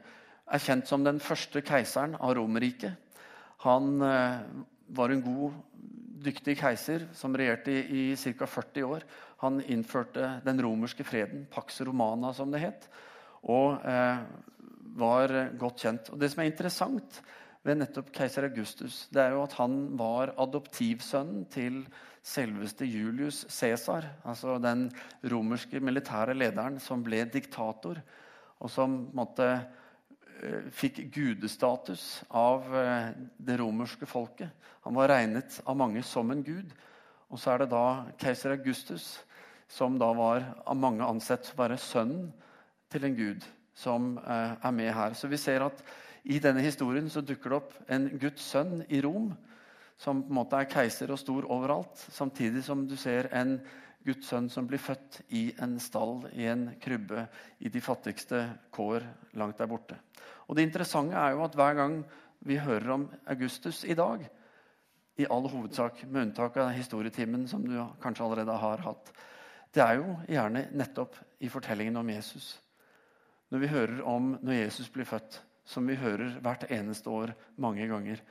er 0.48 0.63
kjent 0.63 0.89
som 0.89 1.06
den 1.06 1.22
første 1.24 1.62
keiseren 1.65 2.17
av 2.20 2.36
Romerriket. 2.38 2.98
Han 3.65 4.01
eh, 4.03 4.41
var 4.98 5.13
en 5.13 5.24
god, 5.24 5.56
dyktig 6.27 6.58
keiser 6.60 7.06
som 7.15 7.36
regjerte 7.38 7.72
i, 7.72 8.12
i 8.12 8.34
ca. 8.38 8.48
40 8.50 8.88
år. 8.88 9.06
Han 9.44 9.62
innførte 9.62 10.38
den 10.46 10.62
romerske 10.63 11.06
freden, 11.06 11.46
Pax 11.51 11.82
Romana, 11.86 12.34
som 12.34 12.50
det 12.51 12.63
het, 12.63 12.88
og 13.46 13.86
eh, 13.86 14.24
var 14.98 15.34
godt 15.60 15.84
kjent. 15.86 16.10
Og 16.10 16.20
Det 16.20 16.32
som 16.34 16.41
er 16.41 16.50
interessant 16.50 17.22
ved 17.67 17.77
nettopp 17.82 18.10
keiser 18.15 18.48
Augustus, 18.48 19.06
det 19.13 19.22
er 19.22 19.36
jo 19.36 19.44
at 19.44 19.56
han 19.60 19.77
var 20.00 20.34
adoptivsønnen 20.41 21.46
til 21.53 21.84
selveste 22.27 22.86
Julius 22.86 23.46
Cæsar, 23.50 24.05
altså 24.27 24.57
den 24.60 24.88
romerske 25.31 25.79
militære 25.79 26.36
lederen 26.36 26.79
som 26.84 27.03
ble 27.03 27.24
diktator. 27.31 28.01
og 28.60 28.72
som 28.74 29.12
måte 29.13 29.46
eh, 29.53 30.65
fikk 30.74 31.03
gudestatus 31.13 32.24
av 32.34 32.65
eh, 32.75 33.12
det 33.38 33.60
romerske 33.62 34.05
folket. 34.10 34.50
Han 34.81 34.98
var 34.98 35.12
regnet 35.12 35.60
av 35.65 35.77
mange 35.77 36.01
som 36.03 36.31
en 36.31 36.41
gud. 36.43 36.74
Og 37.29 37.38
så 37.39 37.53
er 37.53 37.62
det 37.62 37.69
da 37.69 38.07
keiser 38.17 38.55
Augustus, 38.55 39.19
som 39.69 40.00
da 40.00 40.10
var 40.15 40.41
av 40.65 40.79
mange 40.79 41.05
ansett 41.05 41.51
å 41.53 41.60
være 41.62 41.77
sønnen 41.77 42.31
til 42.89 43.05
en 43.05 43.15
gud, 43.15 43.46
som 43.75 44.15
eh, 44.17 44.57
er 44.57 44.74
med 44.74 44.93
her. 44.96 45.13
Så 45.13 45.29
vi 45.29 45.38
ser 45.38 45.67
at 45.67 45.84
i 46.24 46.39
denne 46.43 46.65
historien 46.65 47.12
så 47.13 47.22
dukker 47.22 47.53
det 47.53 47.60
opp 47.62 47.77
en 47.93 48.10
Guds 48.17 48.50
sønn 48.50 48.81
i 48.89 49.03
Rom, 49.05 49.36
som 49.98 50.22
på 50.24 50.30
en 50.32 50.39
måte 50.39 50.60
er 50.60 50.70
keiser 50.70 51.12
og 51.12 51.20
stor 51.20 51.48
overalt, 51.50 51.98
samtidig 52.13 52.63
som 52.66 52.86
du 52.88 52.96
ser 53.00 53.30
en 53.36 53.58
Guds 54.08 54.30
sønn 54.30 54.48
som 54.50 54.68
blir 54.70 54.80
født 54.80 55.20
i 55.36 55.50
en 55.63 55.75
stall, 55.84 56.22
i 56.32 56.46
en 56.48 56.70
krybbe, 56.80 57.25
i 57.60 57.72
de 57.74 57.82
fattigste 57.84 58.44
kår 58.72 59.04
langt 59.39 59.58
der 59.60 59.68
borte. 59.68 59.98
Og 60.48 60.56
Det 60.56 60.63
interessante 60.63 61.18
er 61.18 61.36
jo 61.36 61.44
at 61.44 61.56
hver 61.58 61.74
gang 61.75 61.98
vi 62.48 62.60
hører 62.62 62.94
om 62.94 63.08
Augustus 63.27 63.84
i 63.84 63.98
dag, 63.98 64.24
i 65.18 65.25
all 65.25 65.50
hovedsak, 65.50 66.04
med 66.06 66.27
unntak 66.27 66.58
av 66.62 66.72
historietimen 66.72 67.48
som 67.50 67.66
du 67.66 67.74
kanskje 68.01 68.24
allerede 68.24 68.58
har 68.62 68.86
hatt, 68.86 69.12
det 69.74 69.84
er 69.84 70.00
jo 70.00 70.16
gjerne 70.30 70.68
nettopp 70.77 71.18
i 71.44 71.50
fortellingen 71.50 71.98
om 72.00 72.10
Jesus. 72.10 72.56
Når 73.50 73.60
vi 73.60 73.72
hører 73.72 74.01
om 74.08 74.36
når 74.42 74.62
Jesus 74.62 74.89
blir 74.94 75.10
født, 75.10 75.42
som 75.68 75.88
vi 75.88 75.98
hører 76.00 76.38
hvert 76.44 76.70
eneste 76.72 77.10
år 77.12 77.34
mange 77.60 77.88
ganger, 77.89 78.22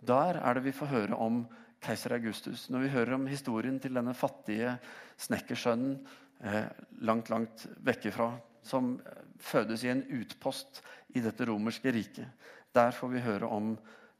der 0.00 0.38
er 0.38 0.54
det 0.54 0.64
vi 0.68 0.76
får 0.76 0.92
høre 0.92 1.16
om 1.18 1.42
keiser 1.82 2.14
Augustus. 2.16 2.68
Når 2.70 2.84
vi 2.84 2.92
hører 2.94 3.14
om 3.16 3.26
historien 3.30 3.78
til 3.80 3.94
denne 3.94 4.14
fattige 4.14 4.76
snekkersønnen 5.18 5.98
eh, 6.44 6.68
langt, 7.06 7.30
langt 7.30 7.66
vekkefra, 7.86 8.32
som 8.62 8.96
fødes 9.38 9.84
i 9.84 9.92
en 9.92 10.04
utpost 10.20 10.82
i 11.16 11.22
dette 11.24 11.46
romerske 11.48 11.92
riket. 11.94 12.26
Der 12.74 12.90
får 12.94 13.12
vi 13.14 13.24
høre 13.24 13.48
om 13.48 13.76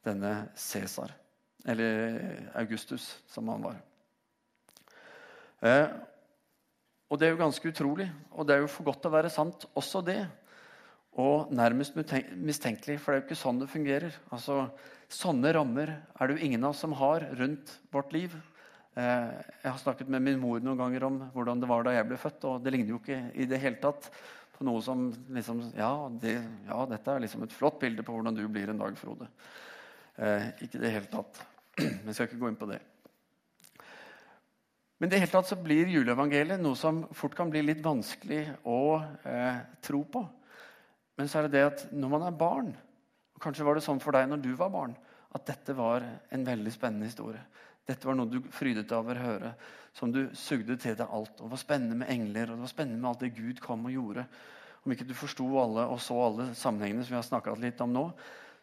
denne 0.06 0.49
Cæsar, 0.56 1.12
eller 1.66 2.20
Augustus, 2.58 3.18
som 3.28 3.49
han 3.52 3.66
var. 3.66 3.80
Eh, 5.61 5.88
og 7.08 7.18
det 7.18 7.26
er 7.26 7.35
jo 7.35 7.40
ganske 7.40 7.70
utrolig, 7.73 8.06
og 8.30 8.47
det 8.47 8.54
er 8.54 8.62
jo 8.62 8.70
for 8.70 8.87
godt 8.87 9.02
til 9.02 9.11
å 9.11 9.16
være 9.16 9.32
sant, 9.32 9.66
også 9.78 10.02
det. 10.04 10.20
Og 11.18 11.50
nærmest 11.50 11.97
mistenkelig, 11.97 12.99
for 13.00 13.12
det 13.12 13.16
er 13.16 13.23
jo 13.23 13.26
ikke 13.26 13.40
sånn 13.40 13.62
det 13.62 13.70
fungerer. 13.73 14.18
Altså, 14.30 14.68
Sånne 15.08 15.54
rammer 15.56 15.94
er 15.96 16.28
det 16.28 16.36
jo 16.36 16.44
ingen 16.44 16.64
av 16.66 16.74
oss 16.74 16.82
som 16.84 16.92
har 16.98 17.24
rundt 17.38 17.70
vårt 17.94 18.12
liv. 18.12 18.34
Eh, 18.92 19.30
jeg 19.62 19.70
har 19.70 19.78
snakket 19.80 20.10
med 20.12 20.24
min 20.24 20.40
mor 20.42 20.60
noen 20.60 20.80
ganger 20.80 21.06
om 21.06 21.16
hvordan 21.32 21.62
det 21.62 21.70
var 21.70 21.86
da 21.86 21.94
jeg 21.96 22.08
ble 22.10 22.18
født. 22.20 22.44
og 22.44 22.64
Det 22.64 22.74
ligner 22.74 22.92
jo 22.92 23.00
ikke 23.00 23.20
i 23.32 23.46
det 23.48 23.60
hele 23.62 23.80
tatt 23.80 24.10
på 24.58 24.66
noe 24.66 24.82
som 24.84 25.08
liksom 25.32 25.62
Ja, 25.78 25.92
det, 26.20 26.34
ja 26.66 26.84
dette 26.90 27.14
er 27.14 27.22
liksom 27.24 27.46
et 27.46 27.54
flott 27.54 27.78
bilde 27.80 28.04
på 28.04 28.12
hvordan 28.16 28.36
du 28.36 28.44
blir 28.52 28.68
en 28.68 28.82
dag, 28.82 28.98
Frode. 29.00 29.30
Eh, 30.18 30.50
ikke 30.66 30.76
i 30.76 30.82
det 30.82 30.92
hele 30.92 31.10
tatt. 31.12 31.40
Men 31.78 32.10
jeg 32.10 32.18
skal 32.18 32.28
ikke 32.28 32.42
gå 32.42 32.50
inn 32.52 32.60
på 32.60 32.68
det. 32.68 32.80
Men 34.98 35.08
i 35.08 35.12
det 35.14 35.22
hele 35.22 35.30
tatt 35.30 35.48
så 35.48 35.56
blir 35.62 35.88
juleevangeliet 35.94 36.60
noe 36.60 36.76
som 36.76 37.04
fort 37.16 37.36
kan 37.38 37.48
bli 37.52 37.62
litt 37.62 37.80
vanskelig 37.84 38.42
å 38.66 38.98
eh, 39.22 39.62
tro 39.86 40.02
på. 40.10 40.24
Men 41.16 41.30
så 41.30 41.38
er 41.38 41.46
det 41.46 41.54
det 41.54 41.64
at 41.68 41.84
når 41.94 42.12
man 42.12 42.26
er 42.26 42.38
barn, 42.44 42.72
Kanskje 43.42 43.66
var 43.66 43.78
det 43.78 43.85
sånn 43.87 44.02
for 44.02 44.16
deg 44.16 44.28
når 44.30 44.42
du 44.42 44.52
var 44.59 44.73
barn, 44.75 44.95
at 45.35 45.47
dette 45.47 45.75
var 45.76 46.04
en 46.04 46.45
veldig 46.47 46.73
spennende 46.75 47.09
historie. 47.09 47.40
Dette 47.88 48.04
var 48.09 48.16
noe 48.18 48.28
du 48.28 48.42
frydet 48.52 48.88
deg 48.88 48.99
over 48.99 49.16
å 49.16 49.25
høre, 49.25 49.52
som 49.97 50.12
du 50.12 50.26
sugde 50.37 50.76
til 50.80 50.97
deg 50.99 51.09
alt. 51.09 51.38
Og 51.38 51.47
det 51.47 51.54
var 51.54 51.62
spennende 51.62 51.97
med 52.02 52.11
engler, 52.12 52.50
og 52.50 52.59
det 52.59 52.66
var 52.66 52.73
spennende 52.75 53.00
med 53.00 53.11
alt 53.11 53.25
det 53.25 53.37
Gud 53.37 53.62
kom 53.64 53.87
og 53.88 53.95
gjorde. 53.95 54.26
Om 54.85 54.95
ikke 54.95 55.07
du 55.09 55.14
forsto 55.16 55.47
alle 55.61 55.87
og 55.88 56.00
så 56.02 56.18
alle 56.23 56.50
sammenhengene 56.59 57.07
som 57.07 57.14
vi 57.14 57.18
har 57.21 57.26
snakka 57.26 57.57
litt 57.61 57.80
om 57.85 57.95
nå, 57.95 58.04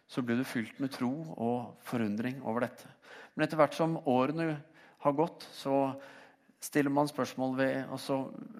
så 0.05 0.21
ble 0.21 0.37
du 0.37 0.45
fylt 0.45 0.77
med 0.81 0.93
tro 0.93 1.11
og 1.33 1.81
forundring 1.87 2.43
over 2.45 2.67
dette. 2.67 2.91
Men 3.33 3.47
etter 3.47 3.59
hvert 3.59 3.75
som 3.77 3.97
årene 4.05 4.59
har 5.01 5.17
gått, 5.17 5.47
så 5.53 5.95
stiller 6.61 6.93
man 6.93 7.09
spørsmål 7.09 7.57
ved 7.57 7.91
Og 7.93 7.99
så 8.01 8.15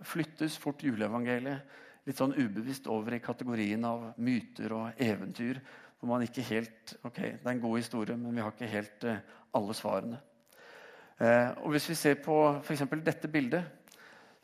flyttes 0.06 0.58
fort 0.62 0.84
juleevangeliet 0.84 2.06
litt 2.06 2.20
sånn 2.20 2.36
ubevisst 2.38 2.90
over 2.92 3.16
i 3.16 3.24
kategorien 3.24 3.86
av 3.88 4.12
myter 4.22 4.74
og 4.78 5.02
eventyr 5.02 5.62
hvor 6.06 6.20
man 6.20 6.26
ikke 6.28 6.46
helt 6.46 6.94
Ok, 7.04 7.18
det 7.18 7.42
er 7.42 7.52
en 7.56 7.64
god 7.64 7.80
historie, 7.80 8.18
men 8.18 8.36
vi 8.36 8.44
har 8.44 8.54
ikke 8.54 8.70
helt 8.70 9.08
eh, 9.10 9.24
alle 9.58 9.74
svarene. 9.74 10.20
Eh, 11.18 11.50
og 11.64 11.74
Hvis 11.74 11.90
vi 11.90 11.98
ser 11.98 12.22
på 12.22 12.38
f.eks. 12.62 12.84
dette 13.06 13.32
bildet, 13.32 13.66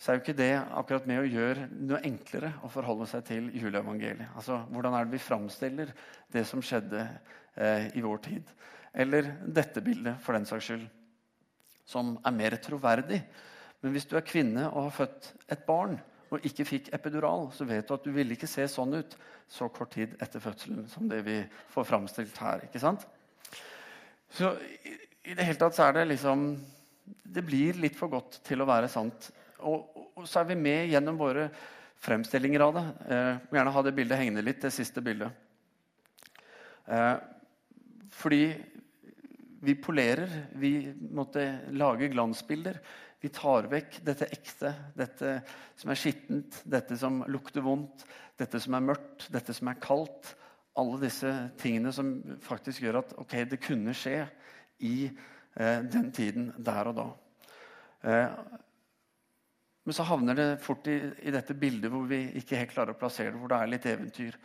så 0.01 0.11
er 0.11 0.17
jo 0.17 0.23
ikke 0.23 0.37
det 0.39 0.53
akkurat 0.57 1.05
med 1.05 1.21
å 1.21 1.29
gjøre 1.29 1.67
noe 1.77 2.01
enklere 2.07 2.55
å 2.65 2.71
forholde 2.73 3.05
seg 3.11 3.25
til 3.27 3.51
juleevangeliet. 3.53 4.31
Altså, 4.33 4.63
Hvordan 4.73 4.97
er 4.97 5.05
det 5.05 5.13
vi 5.13 5.21
framstiller 5.21 5.91
det 6.33 6.45
som 6.49 6.63
skjedde 6.65 7.03
eh, 7.53 7.91
i 7.93 8.01
vår 8.01 8.23
tid? 8.25 8.55
Eller 8.91 9.35
dette 9.45 9.83
bildet, 9.85 10.17
for 10.25 10.33
den 10.33 10.47
saks 10.49 10.71
skyld, 10.71 10.87
som 11.85 12.15
er 12.25 12.33
mer 12.33 12.57
troverdig. 12.63 13.21
Men 13.81 13.93
hvis 13.93 14.09
du 14.09 14.15
er 14.17 14.25
kvinne 14.25 14.65
og 14.71 14.87
har 14.87 14.97
født 15.03 15.29
et 15.53 15.63
barn, 15.67 15.99
og 16.31 16.45
ikke 16.47 16.65
fikk 16.67 16.89
epidural, 16.95 17.49
så 17.51 17.67
vet 17.67 17.87
du 17.87 17.95
at 17.95 18.05
du 18.05 18.11
ville 18.15 18.37
ikke 18.37 18.49
se 18.49 18.63
sånn 18.71 18.95
ut 19.01 19.15
så 19.51 19.67
kort 19.73 19.91
tid 19.97 20.13
etter 20.23 20.43
fødselen 20.43 20.85
som 20.91 21.09
det 21.11 21.19
vi 21.25 21.41
får 21.73 21.87
framstilt 21.89 22.37
her. 22.39 22.63
ikke 22.67 22.79
sant? 22.79 23.03
Så 24.31 24.53
i, 24.87 24.95
det 25.35 25.43
hele 25.43 25.59
tatt 25.59 25.75
så 25.75 25.89
er 25.89 25.99
det 25.99 26.05
liksom 26.13 26.53
Det 27.03 27.43
blir 27.43 27.75
litt 27.83 27.97
for 27.99 28.11
godt 28.11 28.39
til 28.47 28.63
å 28.63 28.67
være 28.67 28.87
sant. 28.91 29.27
Og, 29.67 29.91
og 30.15 30.27
så 30.27 30.41
er 30.41 30.51
vi 30.51 30.59
med 30.59 30.87
gjennom 30.91 31.19
våre 31.19 31.49
fremstillinger 32.01 32.63
av 32.63 32.73
det. 32.77 32.83
Eh, 33.11 33.33
må 33.49 33.59
gjerne 33.59 33.73
ha 33.75 33.83
det 33.85 33.93
bildet 33.95 34.19
hengende 34.19 34.43
litt, 34.45 34.61
det 34.63 34.71
siste 34.73 35.03
bildet. 35.03 35.31
Eh, 36.87 37.15
fordi 38.15 38.43
vi 39.61 39.75
polerer. 39.75 40.31
Vi 40.59 40.73
måtte 41.11 41.45
lage 41.77 42.09
glansbilder. 42.11 42.79
Vi 43.21 43.29
tar 43.29 43.67
vekk 43.69 43.99
dette 44.05 44.27
ekte, 44.33 44.71
dette 44.97 45.35
som 45.77 45.91
er 45.93 45.99
skittent, 45.99 46.61
dette 46.65 46.97
som 46.97 47.19
lukter 47.29 47.61
vondt, 47.61 48.05
dette 48.39 48.59
som 48.61 48.73
er 48.77 48.87
mørkt, 48.87 49.27
dette 49.33 49.53
som 49.53 49.69
er 49.69 49.81
kaldt. 49.81 50.33
Alle 50.81 50.97
disse 51.03 51.29
tingene 51.61 51.91
som 51.93 52.15
faktisk 52.41 52.81
gjør 52.81 53.01
at 53.03 53.13
ok, 53.21 53.35
det 53.51 53.61
kunne 53.61 53.93
skje 53.97 54.23
i 54.87 54.95
eh, 55.05 55.83
den 55.85 56.09
tiden 56.15 56.49
der 56.57 56.89
og 56.89 56.97
da. 56.97 57.07
Eh, 58.09 58.57
men 59.85 59.97
så 59.97 60.05
havner 60.05 60.37
det 60.37 60.47
fort 60.61 60.87
i, 60.89 60.97
i, 61.21 61.33
dette 61.33 61.57
bildet 61.57 61.91
hvor 61.93 62.05
vi 62.09 62.23
ikke 62.39 62.57
helt 62.59 62.73
klarer 62.73 62.95
å 62.95 62.99
plassere 62.99 63.33
det, 63.33 63.41
hvor 63.41 63.51
det 63.51 63.59
er 63.59 63.71
litt 63.71 63.87
eventyr. 63.89 64.37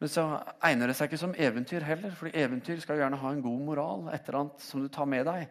Men 0.00 0.10
så 0.10 0.24
egner 0.66 0.90
det 0.90 0.96
seg 0.98 1.10
ikke 1.10 1.20
som 1.20 1.34
eventyr 1.34 1.84
heller, 1.86 2.14
for 2.16 2.30
eventyr 2.30 2.78
skal 2.82 3.02
gjerne 3.02 3.18
ha 3.20 3.34
en 3.34 3.42
god 3.44 3.66
moral. 3.66 4.06
et 4.10 4.22
eller 4.28 4.40
annet 4.44 4.64
som 4.64 4.82
du 4.82 4.88
tar 4.88 5.10
med 5.10 5.26
deg. 5.28 5.50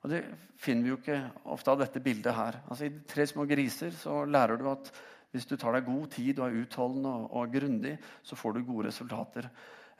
Og 0.00 0.10
Det 0.10 0.20
finner 0.60 0.86
vi 0.86 0.92
jo 0.92 0.98
ikke 1.00 1.18
ofte 1.52 1.72
av 1.72 1.82
dette 1.82 2.00
bildet 2.00 2.36
her. 2.36 2.60
Altså 2.68 2.88
I 2.88 2.94
Tre 3.08 3.26
små 3.28 3.44
griser 3.48 3.92
så 3.96 4.22
lærer 4.24 4.60
du 4.60 4.68
at 4.70 4.92
hvis 5.30 5.46
du 5.46 5.56
tar 5.56 5.76
deg 5.76 5.86
god 5.86 6.08
tid 6.10 6.40
og 6.40 6.48
er 6.48 6.62
utholdende 6.64 7.10
og, 7.10 7.28
og 7.38 7.52
grundig, 7.54 7.94
så 8.26 8.38
får 8.38 8.56
du 8.56 8.64
gode 8.66 8.88
resultater. 8.88 9.46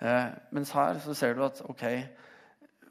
Eh, 0.00 0.26
mens 0.56 0.72
her 0.74 0.98
så 1.04 1.14
ser 1.14 1.36
du 1.36 1.44
at 1.46 1.60
ok, 1.68 1.84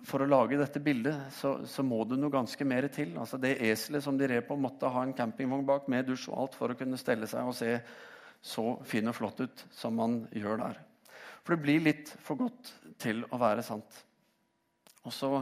for 0.08 0.24
å 0.24 0.30
lage 0.30 0.60
dette 0.60 0.80
bildet 0.80 1.34
så, 1.36 1.58
så 1.68 1.84
må 1.84 2.04
det 2.08 2.20
noe 2.20 2.32
ganske 2.32 2.68
mer 2.68 2.88
til. 2.94 3.18
Altså 3.20 3.40
Det 3.42 3.58
eselet 3.68 4.06
som 4.06 4.18
de 4.18 4.30
red 4.30 4.46
på, 4.48 4.56
måtte 4.56 4.92
ha 4.94 5.04
en 5.04 5.16
campingvogn 5.18 5.66
bak 5.68 5.90
med 5.92 6.08
dusj 6.08 6.30
og 6.30 6.38
alt 6.44 6.60
for 6.60 6.72
å 6.72 6.78
kunne 6.80 7.00
stelle 7.02 7.28
seg 7.28 7.50
og 7.50 7.58
se 7.58 7.74
så 8.40 8.70
fin 8.88 9.10
og 9.12 9.18
flott 9.18 9.42
ut 9.44 9.66
som 9.76 9.98
man 10.00 10.22
gjør 10.32 10.62
der. 10.62 10.78
For 11.44 11.56
det 11.56 11.64
blir 11.66 11.84
litt 11.84 12.14
for 12.24 12.40
godt 12.40 12.72
til 13.02 13.26
å 13.28 13.40
være 13.42 13.66
sant. 13.66 13.98
Og 15.04 15.12
så 15.16 15.34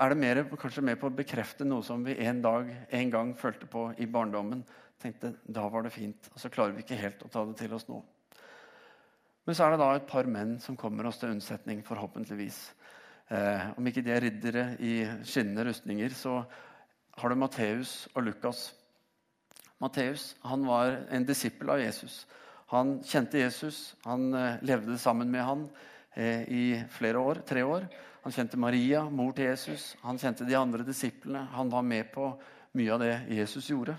er 0.00 0.12
det 0.12 0.18
mer, 0.18 0.40
kanskje 0.56 0.84
mer 0.84 0.96
på 1.00 1.10
å 1.10 1.16
bekrefte 1.16 1.66
noe 1.66 1.84
som 1.84 2.04
vi 2.06 2.16
en 2.24 2.40
dag, 2.44 2.70
en 2.88 3.12
gang 3.12 3.34
følte 3.36 3.68
på 3.70 3.90
i 4.00 4.06
barndommen. 4.06 4.64
tenkte 5.02 5.34
da 5.44 5.66
var 5.68 5.82
det 5.82 5.92
fint, 5.92 6.30
og 6.32 6.40
Så 6.40 6.48
klarer 6.48 6.72
vi 6.72 6.82
ikke 6.82 6.96
helt 6.96 7.22
å 7.22 7.28
ta 7.28 7.44
det 7.44 7.56
til 7.58 7.74
oss 7.74 7.88
nå. 7.88 8.02
Men 9.44 9.54
så 9.54 9.66
er 9.66 9.70
det 9.74 9.80
da 9.82 9.94
et 9.94 10.06
par 10.08 10.24
menn 10.24 10.58
som 10.60 10.76
kommer 10.76 11.04
oss 11.06 11.18
til 11.18 11.34
unnsetning, 11.34 11.82
forhåpentligvis. 11.84 12.72
Eh, 13.28 13.66
om 13.76 13.86
ikke 13.86 14.02
de 14.04 14.12
er 14.14 14.24
riddere 14.24 14.64
i 14.80 15.04
skinnende 15.24 15.66
rustninger, 15.68 16.08
så 16.16 16.44
har 17.18 17.28
du 17.28 17.36
Matteus 17.36 18.08
og 18.14 18.24
Lukas. 18.24 18.72
Matteus 19.80 20.34
var 20.42 21.04
en 21.10 21.24
disippel 21.24 21.70
av 21.70 21.80
Jesus. 21.80 22.26
Han 22.72 23.02
kjente 23.04 23.38
Jesus, 23.38 23.94
han 24.04 24.32
eh, 24.34 24.62
levde 24.62 24.96
sammen 24.98 25.30
med 25.30 25.44
han 25.44 25.68
i 26.14 26.78
flere 26.94 27.18
år, 27.18 27.40
tre 27.46 27.64
år. 27.66 27.88
Han 28.24 28.32
kjente 28.32 28.56
Maria, 28.56 29.02
mor 29.10 29.34
til 29.36 29.50
Jesus. 29.50 29.90
Han 30.00 30.16
kjente 30.20 30.46
de 30.48 30.54
andre 30.56 30.86
disiplene. 30.86 31.42
Han 31.52 31.68
var 31.72 31.82
med 31.84 32.12
på 32.14 32.30
mye 32.78 32.92
av 32.94 33.02
det 33.02 33.14
Jesus 33.36 33.66
gjorde. 33.68 33.96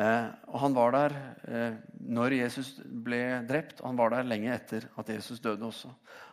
Eh, 0.00 0.28
og 0.48 0.60
Han 0.62 0.76
var 0.76 0.94
der 0.94 1.14
eh, 1.48 1.74
når 2.00 2.38
Jesus 2.38 2.74
ble 2.84 3.42
drept, 3.48 3.82
og 3.82 3.90
han 3.90 3.98
var 3.98 4.14
der 4.14 4.28
lenge 4.28 4.54
etter 4.54 4.86
at 4.98 5.10
Jesus 5.12 5.42
døde 5.42 5.66
også. 5.66 5.90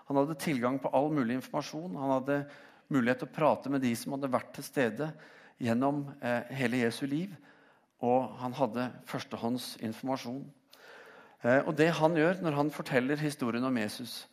Han 0.07 0.21
hadde 0.21 0.37
tilgang 0.39 0.79
på 0.79 0.91
all 0.95 1.11
mulig 1.11 1.35
informasjon. 1.39 1.97
Han 1.99 2.15
hadde 2.19 2.39
mulighet 2.89 3.23
til 3.23 3.29
å 3.29 3.35
prate 3.35 3.73
med 3.73 3.83
de 3.83 3.91
som 3.97 4.15
hadde 4.15 4.31
vært 4.31 4.53
til 4.55 4.65
stede 4.65 5.09
gjennom 5.59 6.05
eh, 6.21 6.47
hele 6.61 6.85
Jesu 6.85 7.03
liv. 7.09 7.35
Og 8.05 8.31
han 8.39 8.55
hadde 8.55 8.87
førstehåndsinformasjon. 9.09 10.45
Eh, 11.43 11.61
og 11.63 11.75
det 11.79 11.91
han 11.95 12.17
gjør 12.19 12.41
når 12.43 12.57
han 12.57 12.71
forteller 12.73 13.21
historien 13.21 13.63
om 13.67 13.77
Jesus, 13.79 14.25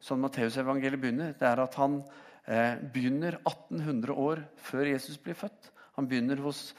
som 0.00 0.20
Matteusevangeliet 0.24 1.00
begynner, 1.00 1.34
det 1.36 1.48
er 1.48 1.62
at 1.62 1.76
han 1.80 2.00
eh, 2.48 2.76
begynner 2.92 3.38
1800 3.42 4.12
år 4.12 4.44
før 4.68 4.88
Jesus 4.88 5.18
blir 5.20 5.36
født. 5.36 5.72
Han 5.96 6.08
begynner 6.08 6.40
hos 6.44 6.70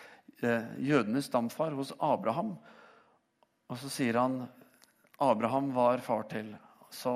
eh, 0.42 0.66
jødenes 0.82 1.30
stamfar, 1.30 1.76
hos 1.78 1.94
Abraham. 2.00 2.56
Og 3.68 3.82
så 3.82 3.92
sier 3.92 4.18
han 4.22 4.46
Abraham 5.22 5.74
var 5.76 6.02
far 6.06 6.28
til. 6.32 6.54
Så, 6.94 7.12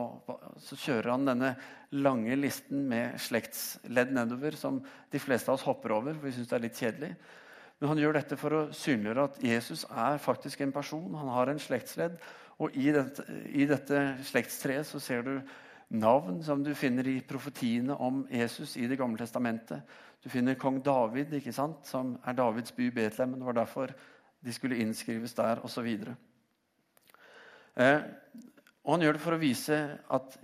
så, 0.60 0.76
kjører 0.76 1.14
han 1.14 1.30
denne 1.30 1.54
lange 1.96 2.36
listen 2.36 2.84
med 2.92 3.16
slektsledd 3.24 4.12
nedover, 4.14 4.58
som 4.60 4.82
de 4.84 5.22
fleste 5.22 5.48
av 5.48 5.56
oss 5.56 5.64
hopper 5.64 5.94
over, 5.96 6.18
for 6.18 6.28
vi 6.28 6.34
syns 6.36 6.50
det 6.50 6.58
er 6.58 6.66
litt 6.66 6.82
kjedelig. 6.82 7.12
Men 7.80 7.94
han 7.94 8.02
gjør 8.02 8.18
dette 8.18 8.38
for 8.38 8.54
å 8.54 8.66
synliggjøre 8.76 9.28
at 9.30 9.40
Jesus 9.46 9.86
er 9.90 10.20
faktisk 10.22 10.62
en 10.62 10.74
person. 10.76 11.08
Han 11.18 11.32
har 11.34 11.50
en 11.50 11.62
slektsledd. 11.62 12.20
Og 12.62 12.78
i 12.78 12.92
dette, 12.94 13.26
i 13.50 13.66
dette 13.66 14.00
slektstreet 14.28 14.86
så 14.86 15.02
ser 15.02 15.26
du 15.26 15.34
navn 15.92 16.40
som 16.46 16.62
du 16.64 16.72
finner 16.78 17.08
i 17.10 17.18
profetiene 17.28 17.98
om 18.00 18.24
Jesus 18.32 18.78
i 18.78 18.88
Det 18.88 18.98
gamle 19.00 19.18
testamentet. 19.20 19.82
Du 20.24 20.30
finner 20.30 20.60
kong 20.60 20.80
David, 20.86 21.34
ikke 21.34 21.54
sant, 21.54 21.82
som 21.88 22.14
er 22.26 22.38
Davids 22.38 22.72
by 22.78 22.92
Betlehem. 22.94 23.34
Det 23.40 23.48
var 23.48 23.58
derfor 23.58 23.94
de 24.42 24.54
skulle 24.54 24.78
innskrives 24.78 25.34
der, 25.34 25.64
osv. 25.66 25.90
Eh, 27.76 28.02
og 28.84 28.94
han 28.96 29.06
gjør 29.06 29.18
det 29.18 29.24
for 29.24 29.36
å 29.36 29.42
vise 29.42 29.78
at, 30.14 30.38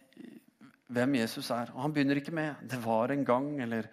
hvem 0.93 1.17
Jesus 1.19 1.49
er. 1.53 1.71
Og 1.75 1.81
han 1.85 1.93
begynner 1.93 2.19
ikke 2.19 2.35
med 2.35 2.55
'det 2.63 2.85
var 2.85 3.11
en 3.11 3.25
gang', 3.25 3.61
eller, 3.61 3.87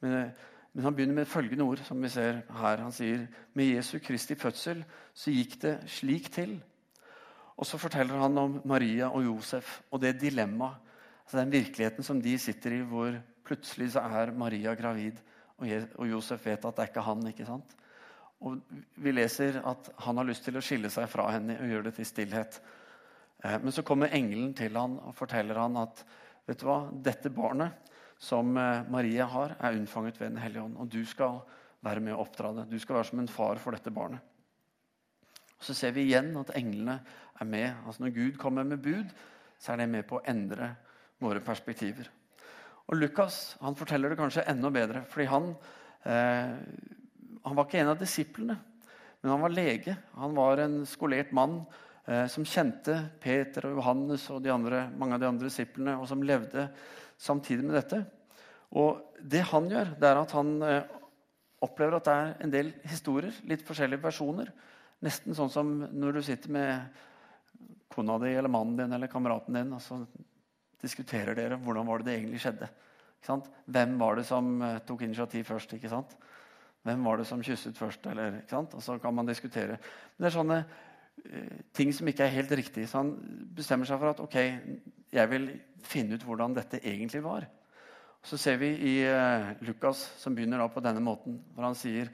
men, 0.00 0.32
men, 0.72 0.84
han 0.84 0.94
begynner 0.94 1.14
med 1.14 1.26
følgende 1.26 1.64
ord, 1.64 1.78
som 1.84 2.02
vi 2.02 2.08
ser 2.08 2.42
her. 2.50 2.76
Han 2.76 2.92
sier 2.92 3.26
'med 3.54 3.74
Jesu 3.74 3.98
Kristi 3.98 4.34
fødsel 4.34 4.84
så 5.14 5.30
gikk 5.30 5.62
det 5.62 5.78
slik 5.86 6.30
til'. 6.30 6.60
Og 7.58 7.66
så 7.66 7.80
forteller 7.80 8.20
han 8.22 8.38
om 8.38 8.60
Maria 8.70 9.10
og 9.10 9.24
Josef 9.26 9.80
og 9.90 10.02
det 10.02 10.18
dilemmaet 10.20 10.84
Altså 11.28 11.42
den 11.42 11.50
virkeligheten 11.52 12.04
som 12.06 12.22
de 12.24 12.30
sitter 12.40 12.72
i, 12.72 12.84
hvor 12.88 13.12
plutselig 13.44 13.90
så 13.92 14.00
er 14.00 14.30
Maria 14.32 14.72
gravid, 14.72 15.18
og 15.60 16.06
Josef 16.08 16.46
vet 16.46 16.64
at 16.64 16.78
det 16.78 16.80
er 16.86 16.88
ikke 16.88 17.04
han. 17.04 17.26
ikke 17.28 17.44
sant? 17.44 17.74
Og 18.40 18.56
Vi 18.96 19.12
leser 19.12 19.58
at 19.60 19.90
han 20.06 20.16
har 20.16 20.24
lyst 20.24 20.46
til 20.46 20.56
å 20.56 20.62
skille 20.64 20.88
seg 20.88 21.04
fra 21.12 21.26
henne 21.34 21.58
og 21.60 21.68
gjøre 21.68 21.88
det 21.90 21.94
til 21.98 22.08
stillhet. 22.08 22.56
Eh, 23.44 23.58
men 23.60 23.74
så 23.76 23.84
kommer 23.84 24.14
engelen 24.14 24.54
til 24.56 24.76
han 24.78 24.96
og 25.02 25.12
forteller 25.18 25.60
han 25.60 25.76
at 25.82 26.00
vet 26.48 26.62
du 26.62 26.64
hva, 26.64 26.78
dette 26.92 27.28
barnet 27.28 27.92
som 28.18 28.56
eh, 28.56 28.88
Maria 28.88 29.28
har, 29.28 29.58
er 29.60 29.76
unnfanget 29.76 30.20
ved 30.20 30.30
Den 30.30 30.42
hellige 30.42 30.64
ånd. 30.64 30.78
Og 30.78 30.88
du 30.88 31.04
skal 31.04 31.42
være 31.84 32.00
med 32.00 32.16
å 32.16 32.22
oppdra 32.24 32.54
det. 32.56 32.70
Du 32.70 32.78
skal 32.80 33.02
være 33.02 33.10
som 33.10 33.20
en 33.20 33.30
far 33.30 33.60
for 33.60 33.76
dette 33.76 33.92
barnet. 33.92 34.24
Og 35.58 35.66
Så 35.66 35.74
ser 35.74 35.92
vi 35.92 36.06
igjen 36.06 36.30
at 36.38 36.54
englene 36.56 37.00
er 37.40 37.48
med. 37.48 37.72
Altså 37.86 38.02
Når 38.02 38.14
Gud 38.14 38.38
kommer 38.38 38.64
med 38.64 38.82
bud, 38.82 39.10
så 39.58 39.72
er 39.72 39.82
det 39.82 39.88
med 39.88 40.06
på 40.08 40.18
å 40.18 40.24
endre 40.28 40.74
våre 41.22 41.42
perspektiver. 41.44 42.08
Og 42.88 42.96
Lukas 42.96 43.56
han 43.60 43.76
forteller 43.76 44.12
det 44.12 44.20
kanskje 44.20 44.46
enda 44.48 44.70
bedre. 44.70 45.04
fordi 45.08 45.26
han, 45.26 45.54
eh, 46.04 46.56
han 47.44 47.56
var 47.56 47.64
ikke 47.64 47.80
en 47.80 47.88
av 47.94 47.98
disiplene, 47.98 48.58
men 49.22 49.30
han 49.30 49.40
var 49.40 49.50
lege. 49.50 49.96
Han 50.16 50.34
var 50.34 50.58
en 50.58 50.86
skolert 50.86 51.32
mann 51.32 51.66
eh, 52.06 52.26
som 52.26 52.44
kjente 52.44 53.10
Peter 53.20 53.66
og 53.66 53.76
Johannes 53.76 54.30
og 54.30 54.46
andre, 54.46 54.90
mange 54.96 55.14
av 55.14 55.20
de 55.20 55.26
andre 55.26 55.48
disiplene, 55.48 55.98
og 55.98 56.08
som 56.08 56.22
levde 56.22 56.68
samtidig 57.18 57.64
med 57.64 57.74
dette. 57.74 58.04
Og 58.70 59.14
det 59.20 59.42
han 59.50 59.68
gjør, 59.68 59.94
det 59.98 60.08
er 60.08 60.22
at 60.22 60.32
han 60.32 60.62
eh, 60.62 60.82
opplever 61.60 61.98
at 61.98 62.04
det 62.06 62.14
er 62.14 62.34
en 62.44 62.52
del 62.52 62.72
historier, 62.86 63.34
litt 63.44 63.64
forskjellige 63.66 64.02
versjoner. 64.02 64.50
Nesten 65.04 65.34
sånn 65.34 65.50
som 65.50 65.72
når 65.92 66.18
du 66.18 66.22
sitter 66.26 66.50
med 66.50 67.04
kona 67.98 68.18
di 68.22 68.32
eller 68.38 68.52
mannen 68.52 68.78
din 68.78 68.94
eller 68.94 69.10
kameraten 69.10 69.58
din. 69.58 69.72
og 69.74 69.82
så 69.82 70.00
diskuterer 70.82 71.34
dere 71.34 71.58
hvordan 71.58 71.86
var 71.86 71.98
det 71.98 72.10
det 72.12 72.18
egentlig 72.20 72.42
skjedde. 72.42 72.68
Hvem 73.66 73.98
var 73.98 74.16
det 74.16 74.26
som 74.28 74.62
eh, 74.62 74.78
tok 74.86 75.02
initiativ 75.02 75.44
først? 75.44 75.74
ikke 75.74 75.90
sant? 75.90 76.14
Hvem 76.86 77.04
var 77.04 77.18
det 77.18 77.26
som 77.26 77.42
kysset 77.42 77.76
først? 77.76 78.06
Eller? 78.06 78.40
Og 78.54 78.82
så 78.82 78.98
kan 78.98 79.14
man 79.14 79.26
diskutere. 79.26 79.78
Men 80.16 80.24
det 80.24 80.28
er 80.30 80.36
sånne 80.36 80.58
uh, 80.62 81.58
ting 81.74 81.90
som 81.92 82.08
ikke 82.08 82.24
er 82.24 82.32
helt 82.32 82.52
riktig. 82.54 82.86
Så 82.88 83.02
han 83.02 83.10
bestemmer 83.56 83.88
seg 83.88 83.98
for 84.00 84.14
at 84.14 84.22
ok, 84.22 84.36
jeg 85.12 85.30
vil 85.32 85.50
finne 85.84 86.16
ut 86.16 86.24
hvordan 86.24 86.54
dette 86.56 86.80
egentlig 86.80 87.20
var. 87.26 87.48
Så 88.24 88.38
ser 88.40 88.56
vi 88.62 88.70
i 88.78 88.94
uh, 89.04 89.50
Lukas, 89.66 90.06
som 90.22 90.38
begynner 90.38 90.62
da 90.62 90.70
på 90.72 90.84
denne 90.84 91.02
måten, 91.04 91.42
hvor 91.52 91.66
han 91.66 91.76
sier 91.76 92.08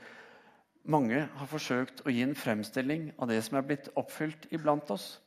mange 0.85 1.23
har 1.23 1.49
forsøkt 1.49 2.03
å 2.05 2.13
gi 2.13 2.25
en 2.25 2.35
fremstilling 2.37 3.13
av 3.17 3.31
det 3.31 3.39
som 3.45 3.61
er 3.61 3.69
blitt 3.69 3.93
oppfylt 4.01 4.49
iblant 4.53 4.91
oss. 4.93 5.21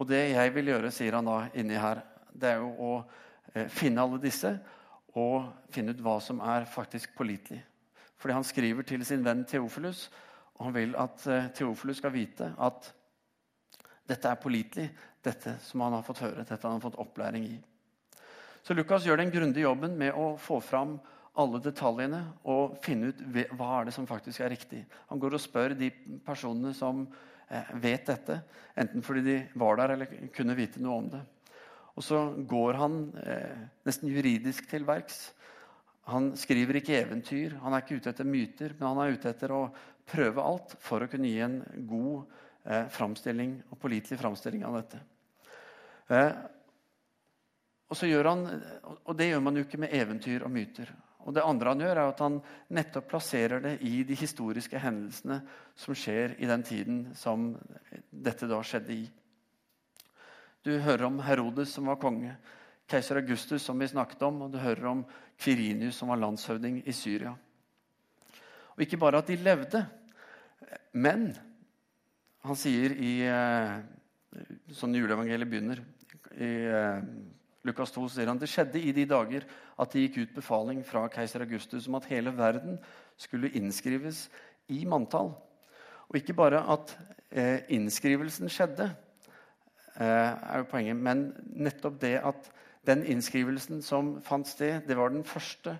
Og 0.00 0.08
det 0.08 0.20
jeg 0.32 0.52
vil 0.54 0.72
gjøre, 0.72 0.92
sier 0.94 1.18
han 1.18 1.28
da 1.28 1.42
inni 1.60 1.76
her, 1.76 2.00
det 2.32 2.54
er 2.54 2.62
jo 2.62 2.70
å 2.80 2.92
eh, 3.52 3.68
finne 3.68 4.00
alle 4.00 4.20
disse 4.22 4.54
og 5.18 5.50
finne 5.74 5.92
ut 5.92 6.00
hva 6.00 6.16
som 6.22 6.40
er 6.40 6.68
faktisk 6.70 7.12
pålitelig. 7.18 7.60
Fordi 8.20 8.36
han 8.36 8.46
skriver 8.46 8.86
til 8.86 9.04
sin 9.04 9.24
venn 9.26 9.44
Theofilus, 9.48 10.06
og 10.56 10.68
han 10.68 10.76
vil 10.76 10.96
at 11.00 11.26
eh, 11.28 11.50
Theofilus 11.56 12.00
skal 12.00 12.14
vite 12.14 12.52
at 12.56 12.90
dette 14.08 14.30
er 14.30 14.40
pålitelig, 14.40 14.88
dette 15.20 15.58
som 15.62 15.84
han 15.84 15.98
har 15.98 16.06
fått 16.06 16.22
høre, 16.24 16.46
dette 16.48 16.64
han 16.64 16.78
har 16.78 16.84
fått 16.86 17.00
opplæring 17.02 17.44
i. 17.50 17.58
Så 18.64 18.72
Lukas 18.76 19.04
gjør 19.04 19.20
den 19.20 19.32
grundige 19.32 19.66
jobben 19.66 19.98
med 20.00 20.16
å 20.16 20.32
få 20.40 20.62
fram 20.64 20.96
alle 21.40 21.60
detaljene 21.62 22.22
og 22.48 22.78
finne 22.84 23.12
ut 23.12 23.20
hva 23.56 23.68
er 23.78 23.88
det 23.88 23.94
som 23.94 24.08
faktisk 24.08 24.42
er 24.42 24.52
riktig. 24.52 24.82
Han 25.12 25.20
går 25.20 25.36
og 25.36 25.42
spør 25.42 25.76
de 25.78 25.90
personene 26.24 26.72
som 26.76 27.04
vet 27.82 28.06
dette, 28.06 28.36
enten 28.78 29.02
fordi 29.02 29.22
de 29.26 29.36
var 29.58 29.80
der 29.80 29.94
eller 29.96 30.10
kunne 30.34 30.56
vite 30.58 30.82
noe 30.82 30.98
om 31.02 31.08
det. 31.10 31.22
Og 31.98 32.04
så 32.06 32.20
går 32.48 32.78
han 32.80 33.00
eh, 33.24 33.62
nesten 33.86 34.10
juridisk 34.12 34.68
til 34.70 34.86
verks. 34.88 35.32
Han 36.10 36.30
skriver 36.38 36.78
ikke 36.78 36.96
eventyr, 37.00 37.58
han 37.62 37.74
er 37.74 37.82
ikke 37.84 37.98
ute 38.00 38.12
etter 38.12 38.28
myter, 38.28 38.76
men 38.78 38.88
han 38.88 39.02
er 39.02 39.18
ute 39.18 39.32
etter 39.32 39.52
å 39.54 39.64
prøve 40.10 40.44
alt 40.44 40.76
for 40.82 41.02
å 41.02 41.10
kunne 41.10 41.28
gi 41.30 41.42
en 41.44 41.58
god 41.90 42.38
eh, 42.64 42.86
framstilling 42.94 43.58
og 43.68 43.82
pålitelig 43.82 44.18
framstilling 44.22 44.64
av 44.66 44.78
dette. 44.80 45.02
Eh, 46.10 46.32
og, 47.90 48.02
han, 48.26 48.44
og 49.04 49.14
det 49.18 49.32
gjør 49.32 49.44
man 49.44 49.58
jo 49.58 49.66
ikke 49.66 49.82
med 49.82 49.94
eventyr 49.98 50.46
og 50.46 50.54
myter. 50.54 50.90
Og 51.28 51.34
det 51.36 51.44
andre 51.44 51.74
han 51.74 51.82
gjør, 51.84 51.98
er 51.98 52.12
at 52.12 52.22
han 52.24 52.38
nettopp 52.72 53.08
plasserer 53.10 53.62
det 53.64 53.74
i 53.86 54.02
de 54.08 54.16
historiske 54.16 54.80
hendelsene 54.80 55.40
som 55.78 55.96
skjer 55.96 56.38
i 56.40 56.48
den 56.48 56.64
tiden 56.66 57.02
som 57.18 57.52
dette 58.10 58.48
da 58.48 58.60
skjedde 58.64 58.96
i. 58.96 59.04
Du 60.64 60.72
hører 60.80 61.06
om 61.08 61.20
Herodes, 61.24 61.72
som 61.72 61.88
var 61.88 62.00
konge, 62.00 62.34
keiser 62.90 63.20
Augustus, 63.20 63.62
som 63.64 63.78
vi 63.80 63.88
snakket 63.88 64.22
om, 64.26 64.42
og 64.44 64.52
du 64.52 64.58
hører 64.60 64.90
om 64.90 65.04
Kvirinius, 65.40 66.00
som 66.00 66.10
var 66.12 66.20
landshøvding 66.20 66.82
i 66.84 66.96
Syria. 66.96 67.32
Og 68.74 68.84
ikke 68.84 69.00
bare 69.00 69.22
at 69.22 69.30
de 69.30 69.38
levde, 69.40 69.84
men 70.92 71.30
han 72.44 72.58
sier 72.58 72.96
i 72.96 73.14
eh, 73.28 73.80
Sånn 74.70 74.94
juleevangeliet 74.94 75.50
begynner. 75.50 75.80
i 76.38 76.50
eh, 76.70 77.00
Lukas 77.64 77.92
2 77.92 78.06
sier 78.08 78.30
han 78.30 78.40
det 78.40 78.48
skjedde 78.48 78.80
i 78.80 78.92
de 78.96 79.04
dager 79.08 79.44
at 79.80 79.92
det 79.92 80.06
gikk 80.06 80.22
ut 80.22 80.34
befaling 80.38 80.80
fra 80.86 81.04
keiser 81.12 81.44
Augustus 81.44 81.88
om 81.90 81.98
at 81.98 82.08
hele 82.08 82.32
verden 82.36 82.78
skulle 83.20 83.52
innskrives 83.58 84.28
i 84.72 84.84
manntall. 84.88 85.34
Og 86.08 86.16
ikke 86.16 86.36
bare 86.38 86.62
at 86.72 86.94
eh, 87.30 87.60
innskrivelsen 87.76 88.48
skjedde, 88.50 88.88
eh, 90.00 90.06
er 90.06 90.62
jo 90.62 90.70
poenget, 90.70 90.96
men 90.96 91.28
nettopp 91.52 92.00
det 92.00 92.16
at 92.24 92.50
den 92.88 93.04
innskrivelsen 93.04 93.82
som 93.84 94.16
fant 94.24 94.48
sted, 94.48 94.80
det 94.88 94.96
var 94.96 95.12
den 95.12 95.24
første 95.24 95.76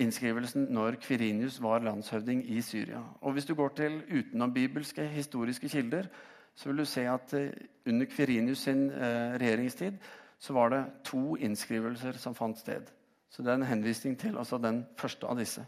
innskrivelsen 0.00 0.68
når 0.70 1.00
Kvirinius 1.02 1.58
var 1.62 1.82
landshøvding 1.82 2.44
i 2.50 2.60
Syria. 2.62 3.02
Og 3.20 3.32
Hvis 3.32 3.44
du 3.44 3.54
går 3.54 3.68
til 3.76 4.02
utenombibelske 4.06 5.06
historiske 5.06 5.68
kilder, 5.68 6.06
så 6.54 6.68
vil 6.68 6.78
du 6.78 6.84
se 6.84 7.08
at 7.08 7.34
eh, 7.34 7.50
under 7.86 8.06
Kvirinius 8.06 8.58
sin 8.58 8.90
eh, 8.90 9.38
regjeringstid 9.40 9.92
så 10.42 10.54
var 10.56 10.72
det 10.72 10.82
to 11.06 11.36
innskrivelser 11.38 12.16
som 12.18 12.34
fant 12.34 12.58
sted. 12.58 12.88
Så 13.30 13.44
det 13.44 13.52
er 13.52 13.60
en 13.60 13.68
henvisning 13.68 14.16
til 14.18 14.34
altså 14.40 14.58
den 14.58 14.82
første 14.98 15.28
av 15.30 15.38
disse. 15.38 15.62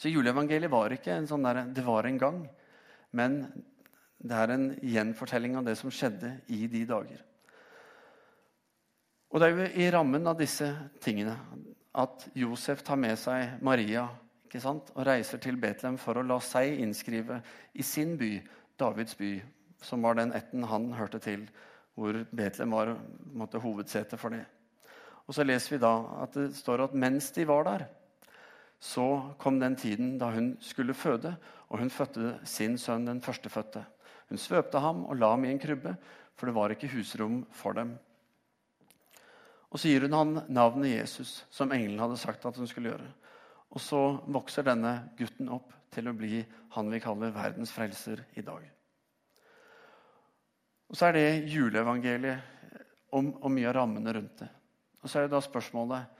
Så 0.00 0.10
juleevangeliet 0.10 0.72
var 0.72 0.90
ikke 0.90 1.14
en 1.14 1.28
sånn 1.30 1.46
der, 1.46 1.62
det 1.70 1.84
var 1.86 2.08
en 2.08 2.18
gang, 2.18 2.40
men 3.14 3.44
det 4.18 4.36
er 4.36 4.54
en 4.54 4.66
gjenfortelling 4.82 5.54
av 5.60 5.68
det 5.68 5.76
som 5.78 5.92
skjedde 5.94 6.32
i 6.50 6.64
de 6.72 6.82
dager. 6.88 7.22
Og 9.30 9.38
det 9.38 9.46
er 9.46 9.54
jo 9.54 9.68
i 9.78 9.88
rammen 9.94 10.26
av 10.26 10.40
disse 10.40 10.66
tingene 11.04 11.38
at 12.02 12.26
Josef 12.34 12.82
tar 12.82 12.98
med 12.98 13.14
seg 13.20 13.62
Maria 13.62 14.08
ikke 14.48 14.62
sant? 14.64 14.90
og 14.96 15.06
reiser 15.06 15.38
til 15.38 15.60
Betlehem 15.62 16.00
for 16.02 16.18
å 16.18 16.26
la 16.26 16.40
seg 16.42 16.82
innskrive 16.82 17.38
i 17.78 17.86
sin 17.86 18.16
by, 18.18 18.40
Davids 18.80 19.14
by, 19.14 19.36
som 19.86 20.02
var 20.02 20.18
den 20.18 20.34
etten 20.34 20.66
han 20.66 20.90
hørte 20.98 21.22
til 21.22 21.46
hvor 21.94 22.16
Betlehem 22.30 22.72
var 22.72 22.94
hovedsetet 23.60 24.20
for 24.20 24.34
det. 24.34 24.44
Og 25.26 25.34
Så 25.34 25.44
leser 25.44 25.76
vi 25.76 25.82
da 25.82 25.94
at 26.24 26.34
det 26.34 26.56
står 26.58 26.84
at 26.84 26.94
mens 26.94 27.30
de 27.36 27.46
var 27.46 27.64
der, 27.64 27.86
så 28.80 29.34
kom 29.38 29.60
den 29.60 29.76
tiden 29.76 30.16
da 30.18 30.30
hun 30.32 30.56
skulle 30.60 30.94
føde, 30.94 31.36
og 31.68 31.78
hun 31.78 31.90
fødte 31.90 32.40
sin 32.44 32.78
sønn, 32.78 33.06
den 33.06 33.20
førstefødte. 33.20 33.84
Hun 34.28 34.38
svøpte 34.38 34.80
ham 34.80 35.04
og 35.04 35.18
la 35.20 35.30
ham 35.34 35.44
i 35.44 35.50
en 35.52 35.60
krybbe, 35.60 35.94
for 36.34 36.46
det 36.46 36.54
var 36.56 36.72
ikke 36.72 36.88
husrom 36.88 37.44
for 37.52 37.76
dem. 37.76 37.98
Og 39.70 39.78
så 39.78 39.92
gir 39.92 40.06
hun 40.08 40.16
han 40.16 40.40
navnet 40.48 40.96
Jesus, 40.96 41.44
som 41.50 41.70
engelen 41.70 42.00
hadde 42.00 42.18
sagt 42.18 42.46
at 42.46 42.56
hun 42.56 42.66
skulle 42.66 42.90
gjøre. 42.90 43.12
Og 43.70 43.80
så 43.84 44.00
vokser 44.26 44.66
denne 44.66 45.12
gutten 45.18 45.50
opp 45.52 45.70
til 45.94 46.10
å 46.10 46.16
bli 46.16 46.40
han 46.74 46.90
vi 46.90 47.02
kaller 47.02 47.34
verdens 47.34 47.70
frelser 47.74 48.24
i 48.34 48.42
dag. 48.42 48.64
Og 50.90 50.96
Så 50.98 51.06
er 51.06 51.16
det 51.16 51.50
juleevangeliet 51.50 52.40
om, 53.14 53.30
om 53.40 53.54
mye 53.54 53.68
av 53.70 53.76
rammene 53.78 54.14
rundt 54.14 54.42
det. 54.42 54.48
Og 55.00 55.08
så 55.08 55.20
er 55.20 55.26
det 55.26 55.34
da 55.34 55.42
spørsmålet 55.44 56.16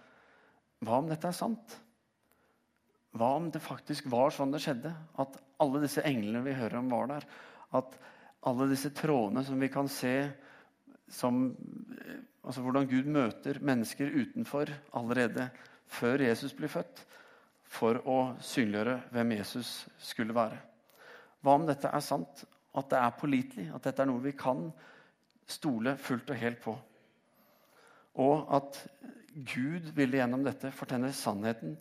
hva 0.86 1.00
om 1.02 1.08
dette 1.10 1.28
er 1.28 1.36
sant? 1.36 1.74
Hva 3.12 3.34
om 3.36 3.50
det 3.52 3.60
faktisk 3.60 4.06
var 4.08 4.32
sånn 4.32 4.54
det 4.54 4.62
skjedde? 4.64 4.92
At 5.20 5.36
alle 5.60 5.82
disse 5.82 6.04
englene 6.06 6.44
vi 6.46 6.56
hører 6.56 6.78
om, 6.80 6.88
var 6.92 7.10
der? 7.10 7.26
At 7.76 7.98
alle 8.48 8.70
disse 8.70 8.92
trådene 8.96 9.42
som 9.44 9.60
vi 9.60 9.68
kan 9.72 9.90
se 9.90 10.14
som 11.10 11.50
Altså 12.40 12.62
hvordan 12.64 12.86
Gud 12.88 13.04
møter 13.12 13.58
mennesker 13.60 14.08
utenfor 14.14 14.70
allerede 14.96 15.50
før 15.92 16.22
Jesus 16.24 16.54
blir 16.56 16.70
født, 16.72 17.02
for 17.68 18.00
å 18.08 18.14
synliggjøre 18.40 18.94
hvem 19.12 19.34
Jesus 19.36 19.72
skulle 20.00 20.32
være. 20.32 20.56
Hva 21.44 21.58
om 21.58 21.66
dette 21.68 21.90
er 21.92 22.00
sant, 22.00 22.40
at 22.76 22.90
det 22.90 22.98
er 23.00 23.18
pålitelig, 23.18 23.66
at 23.74 23.84
dette 23.86 24.02
er 24.02 24.08
noe 24.10 24.22
vi 24.22 24.34
kan 24.38 24.68
stole 25.50 25.96
fullt 25.98 26.30
og 26.30 26.38
helt 26.38 26.60
på? 26.62 26.74
Og 28.22 28.50
at 28.56 28.78
Gud 29.34 29.92
ville 29.94 30.18
gjennom 30.18 30.44
dette 30.46 30.72
fortelle 30.74 31.12
sannheten 31.14 31.76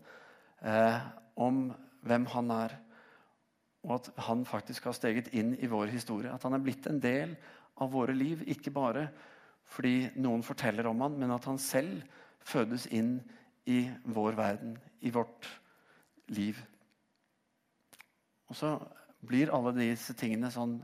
eh, 0.62 1.00
om 1.42 1.70
hvem 2.06 2.28
han 2.34 2.54
er. 2.54 2.76
Og 3.86 3.96
at 3.98 4.10
han 4.28 4.46
faktisk 4.46 4.90
har 4.90 4.98
steget 4.98 5.32
inn 5.38 5.56
i 5.58 5.70
vår 5.70 5.92
historie. 5.94 6.32
At 6.34 6.46
han 6.46 6.58
er 6.58 6.64
blitt 6.64 6.88
en 6.90 7.02
del 7.02 7.36
av 7.80 7.92
våre 7.94 8.14
liv. 8.14 8.44
Ikke 8.48 8.74
bare 8.76 9.08
fordi 9.70 10.10
noen 10.18 10.44
forteller 10.46 10.88
om 10.90 11.02
han, 11.06 11.18
men 11.22 11.34
at 11.36 11.46
han 11.46 11.60
selv 11.62 12.02
fødes 12.46 12.88
inn 12.96 13.20
i 13.70 13.84
vår 14.10 14.38
verden, 14.38 14.78
i 15.06 15.12
vårt 15.14 15.46
liv. 16.34 16.58
Og 18.50 18.58
så 18.58 18.74
blir 19.20 19.52
alle 19.56 19.74
disse 19.76 20.16
tingene 20.18 20.52
sånn 20.54 20.78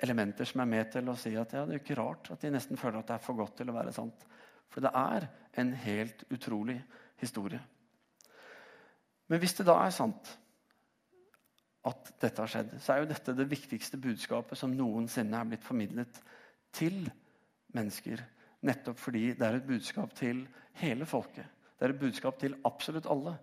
elementer 0.00 0.48
som 0.48 0.62
er 0.62 0.70
med 0.70 0.92
til 0.92 1.08
å 1.12 1.16
si 1.18 1.32
at 1.36 1.54
ja, 1.54 1.64
det 1.66 1.76
er 1.76 1.82
ikke 1.82 1.98
rart 1.98 2.30
at 2.32 2.42
de 2.44 2.52
nesten 2.52 2.78
føler 2.80 3.00
at 3.00 3.10
det 3.10 3.16
er 3.18 3.24
for 3.24 3.38
godt 3.40 3.58
til 3.60 3.72
å 3.72 3.76
være 3.76 3.94
sant. 3.94 4.24
For 4.70 4.84
det 4.84 4.92
er 4.96 5.26
en 5.60 5.72
helt 5.84 6.24
utrolig 6.30 6.78
historie. 7.20 7.60
Men 9.30 9.42
hvis 9.42 9.56
det 9.58 9.66
da 9.68 9.76
er 9.84 9.94
sant 9.94 10.30
at 11.86 12.10
dette 12.20 12.42
har 12.42 12.50
skjedd, 12.50 12.74
så 12.82 12.92
er 12.92 13.02
jo 13.02 13.10
dette 13.10 13.36
det 13.36 13.48
viktigste 13.48 14.00
budskapet 14.00 14.58
som 14.58 14.72
noensinne 14.76 15.38
er 15.38 15.48
blitt 15.48 15.64
formidlet 15.64 16.20
til 16.76 17.06
mennesker. 17.76 18.20
Nettopp 18.66 18.98
fordi 19.00 19.30
det 19.38 19.46
er 19.46 19.58
et 19.58 19.68
budskap 19.68 20.12
til 20.16 20.42
hele 20.82 21.08
folket. 21.08 21.46
Det 21.78 21.86
er 21.86 21.94
et 21.94 22.02
budskap 22.02 22.36
til 22.40 22.58
absolutt 22.68 23.08
alle. 23.08 23.38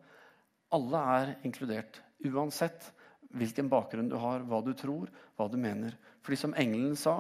Alle 0.76 1.02
er 1.16 1.34
inkludert, 1.48 2.02
uansett 2.28 2.92
hvilken 3.36 3.70
bakgrunn 3.70 4.10
du 4.10 4.16
har, 4.22 4.46
hva 4.48 4.62
du 4.64 4.74
tror, 4.78 5.10
hva 5.38 5.48
du 5.52 5.58
mener. 5.60 5.98
Fordi 6.24 6.40
som 6.40 6.56
engelen 6.58 6.96
sa 7.00 7.20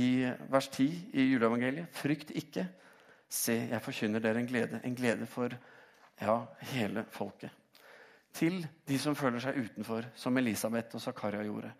i 0.00 0.24
vers 0.50 0.68
10 0.70 0.86
i 1.12 1.26
juleevangeliet, 1.30 1.92
frykt 1.94 2.32
ikke. 2.34 2.66
Se, 3.28 3.56
jeg 3.70 3.82
forkynner 3.82 4.22
dere 4.22 4.40
en 4.42 4.48
glede. 4.48 4.80
En 4.84 4.96
glede 4.96 5.26
for 5.30 5.54
ja, 6.20 6.38
hele 6.74 7.04
folket. 7.10 7.52
Til 8.34 8.64
de 8.86 8.98
som 8.98 9.14
føler 9.14 9.42
seg 9.42 9.60
utenfor, 9.62 10.08
som 10.18 10.38
Elisabeth 10.38 10.98
og 10.98 11.02
Zakaria 11.02 11.44
gjorde. 11.46 11.70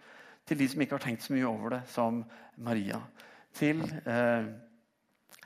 Til 0.47 0.61
de 0.61 0.69
som 0.71 0.85
ikke 0.85 0.99
har 0.99 1.03
tenkt 1.03 1.25
så 1.25 1.35
mye 1.35 1.49
over 1.49 1.75
det, 1.75 1.81
som 1.91 2.21
Maria. 2.63 3.01
Til 3.55 3.83
eh, 3.83 4.47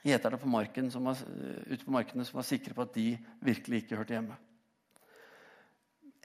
på 0.04 0.48
marken 0.48 0.90
som 0.90 1.04
var, 1.08 1.20
ute 1.66 1.84
på 1.84 1.94
markene 1.94 2.24
som 2.24 2.40
var 2.40 2.46
sikre 2.46 2.74
på 2.74 2.82
at 2.82 2.94
de 2.94 3.16
virkelig 3.40 3.82
ikke 3.82 3.96
hørte 3.96 4.16
hjemme. 4.16 4.36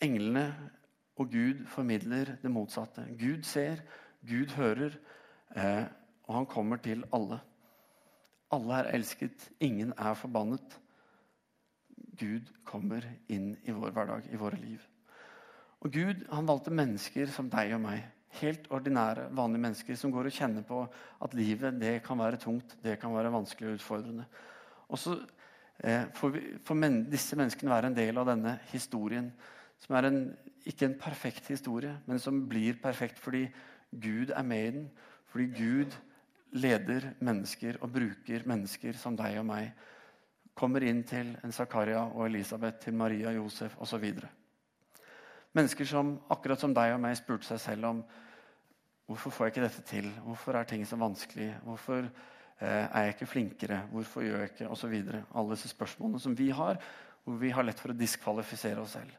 Englene 0.04 0.46
og 1.18 1.30
Gud 1.30 1.66
formidler 1.70 2.36
det 2.42 2.52
motsatte. 2.52 3.06
Gud 3.20 3.44
ser, 3.46 3.84
Gud 4.26 4.56
hører, 4.58 4.96
eh, 5.56 5.84
og 6.26 6.36
han 6.36 6.46
kommer 6.50 6.82
til 6.82 7.04
alle. 7.14 7.40
Alle 8.54 8.80
er 8.80 8.96
elsket, 8.96 9.50
ingen 9.60 9.94
er 9.98 10.14
forbannet. 10.18 10.80
Gud 12.18 12.50
kommer 12.66 13.06
inn 13.30 13.54
i 13.66 13.74
vår 13.74 13.94
hverdag, 13.94 14.28
i 14.32 14.40
våre 14.40 14.58
liv. 14.62 14.82
Og 15.84 15.92
Gud 15.92 16.26
han 16.32 16.48
valgte 16.48 16.74
mennesker 16.74 17.32
som 17.34 17.50
deg 17.52 17.74
og 17.76 17.82
meg. 17.84 18.04
Helt 18.40 18.70
ordinære, 18.74 19.28
vanlige 19.36 19.62
mennesker 19.62 19.98
som 20.00 20.14
går 20.14 20.30
og 20.30 20.34
kjenner 20.34 20.66
på 20.66 20.80
at 21.22 21.34
livet 21.38 21.78
det 21.82 22.00
kan 22.06 22.18
være 22.18 22.40
tungt, 22.42 22.78
det 22.82 22.98
kan 23.02 23.14
være 23.14 23.34
vanskelig 23.34 23.70
og 23.70 23.76
utfordrende. 23.78 24.26
Og 24.90 25.02
så 25.02 25.18
eh, 25.84 26.08
får, 26.16 26.32
vi, 26.34 26.42
får 26.66 26.80
men, 26.80 27.04
disse 27.12 27.38
menneskene 27.38 27.74
være 27.74 27.92
en 27.92 27.98
del 27.98 28.18
av 28.18 28.32
denne 28.32 28.56
historien. 28.72 29.30
Som 29.84 29.98
er 30.00 30.08
en, 30.08 30.20
ikke 30.66 30.88
en 30.88 30.98
perfekt 31.00 31.50
historie, 31.52 31.98
men 32.08 32.22
som 32.24 32.46
blir 32.48 32.80
perfekt 32.82 33.20
fordi 33.20 33.46
Gud 33.92 34.32
er 34.32 34.46
med 34.48 34.68
i 34.68 34.74
den. 34.78 34.86
Fordi 35.32 35.50
Gud 35.58 35.96
leder 36.54 37.10
mennesker 37.20 37.80
og 37.82 37.92
bruker 37.94 38.46
mennesker 38.48 38.98
som 39.00 39.18
deg 39.20 39.40
og 39.42 39.48
meg. 39.50 39.72
Kommer 40.54 40.86
inn 40.86 41.02
til 41.10 41.34
en 41.44 41.52
Zakaria 41.52 42.04
og 42.06 42.28
Elisabeth, 42.28 42.80
til 42.84 42.94
Maria, 42.94 43.34
Josef 43.34 43.76
osv. 43.82 44.06
Mennesker 45.54 45.90
som 45.90 46.14
akkurat 46.34 46.62
som 46.62 46.74
deg 46.74 46.94
og 46.94 47.02
meg 47.02 47.18
spurte 47.18 47.50
seg 47.50 47.62
selv 47.62 47.90
om 47.90 48.04
hvorfor 49.10 49.34
får 49.34 49.48
jeg 49.48 49.54
ikke 49.54 49.66
dette 49.66 49.84
til? 49.90 50.12
Hvorfor 50.26 50.58
er 50.58 50.70
ting 50.70 50.86
så 50.88 50.98
vanskelig? 51.02 51.50
Hvorfor 51.66 52.06
eh, 52.06 52.86
er 52.86 53.08
jeg 53.08 53.16
ikke 53.16 53.32
flinkere? 53.34 53.82
Hvorfor 53.92 54.26
gjør 54.26 54.46
jeg 54.46 54.54
ikke 54.54 54.70
osv. 54.74 54.96
Alle 55.34 55.58
disse 55.58 55.74
spørsmålene 55.74 56.22
som 56.22 56.38
vi 56.38 56.50
har, 56.54 56.80
hvor 57.26 57.38
vi 57.42 57.52
har 57.54 57.66
lett 57.66 57.82
for 57.82 57.94
å 57.94 57.98
diskvalifisere 57.98 58.82
oss 58.82 58.96
selv. 58.98 59.12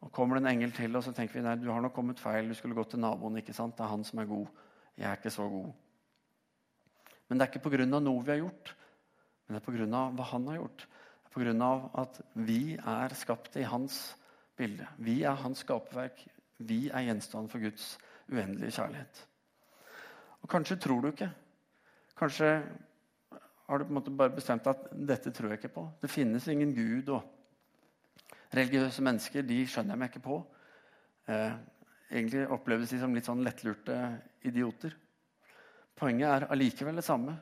Og 0.00 0.12
Kommer 0.14 0.38
det 0.38 0.44
en 0.44 0.52
engel 0.52 0.72
til, 0.72 0.94
og 0.96 1.02
så 1.02 1.12
tenker 1.14 1.38
vi 1.38 1.44
nei, 1.44 1.56
du 1.58 1.70
har 1.72 1.82
nok 1.82 1.94
kommet 1.96 2.20
feil. 2.22 2.48
Du 2.48 2.54
skulle 2.54 2.76
gått 2.78 2.92
til 2.94 3.02
naboen. 3.02 3.40
ikke 3.40 3.56
sant? 3.56 3.76
Det 3.76 3.84
er 3.84 3.92
han 3.92 4.04
som 4.06 4.22
er 4.22 4.30
god. 4.30 4.46
Jeg 4.98 5.10
er 5.10 5.18
ikke 5.18 5.34
så 5.34 5.48
god. 5.50 5.72
Men 7.28 7.38
det 7.38 7.44
er 7.44 7.50
ikke 7.52 7.70
pga. 7.70 7.86
noe 7.86 8.22
vi 8.24 8.30
har 8.30 8.40
gjort, 8.40 8.74
men 9.46 9.56
det 9.56 9.62
er 9.62 9.66
pga. 9.66 10.04
hva 10.16 10.24
han 10.32 10.46
har 10.48 10.60
gjort. 10.60 10.86
Det 11.24 11.46
er 11.46 11.52
pga. 11.52 11.90
at 12.02 12.20
vi 12.34 12.76
er 12.76 13.14
skapt 13.14 13.56
i 13.56 13.62
hans 13.62 14.16
bilde. 14.56 14.86
Vi 14.98 15.22
er 15.22 15.34
hans 15.34 15.58
skaperverk. 15.58 16.26
Vi 16.58 16.88
er 16.88 17.06
gjenstand 17.06 17.50
for 17.50 17.58
Guds 17.62 17.98
uendelige 18.30 18.70
kjærlighet. 18.80 19.26
Og 20.42 20.48
Kanskje 20.48 20.76
tror 20.76 21.00
du 21.02 21.08
ikke. 21.08 21.30
Kanskje 22.18 22.62
har 23.68 23.78
du 23.78 23.84
på 23.84 23.88
en 23.88 23.94
måte 23.94 24.16
bare 24.16 24.34
bestemt 24.34 24.66
at 24.66 24.88
dette 24.92 25.30
tror 25.30 25.52
jeg 25.52 25.60
ikke 25.60 25.74
på. 25.74 25.84
Det 26.02 26.10
finnes 26.10 26.48
ingen 26.48 26.74
Gud. 26.74 27.08
og 27.08 27.22
Religiøse 28.54 29.04
mennesker 29.04 29.44
de 29.44 29.58
skjønner 29.68 29.94
jeg 29.94 30.00
meg 30.00 30.12
ikke 30.12 30.24
på. 30.24 30.38
Eh, 31.28 31.52
egentlig 32.08 32.46
oppleves 32.54 32.94
de 32.94 33.00
som 33.02 33.14
litt 33.14 33.28
sånn 33.28 33.44
lettlurte 33.44 33.98
idioter. 34.48 34.94
Poenget 35.98 36.30
er 36.30 36.48
allikevel 36.54 37.00
det 37.00 37.06
samme. 37.06 37.34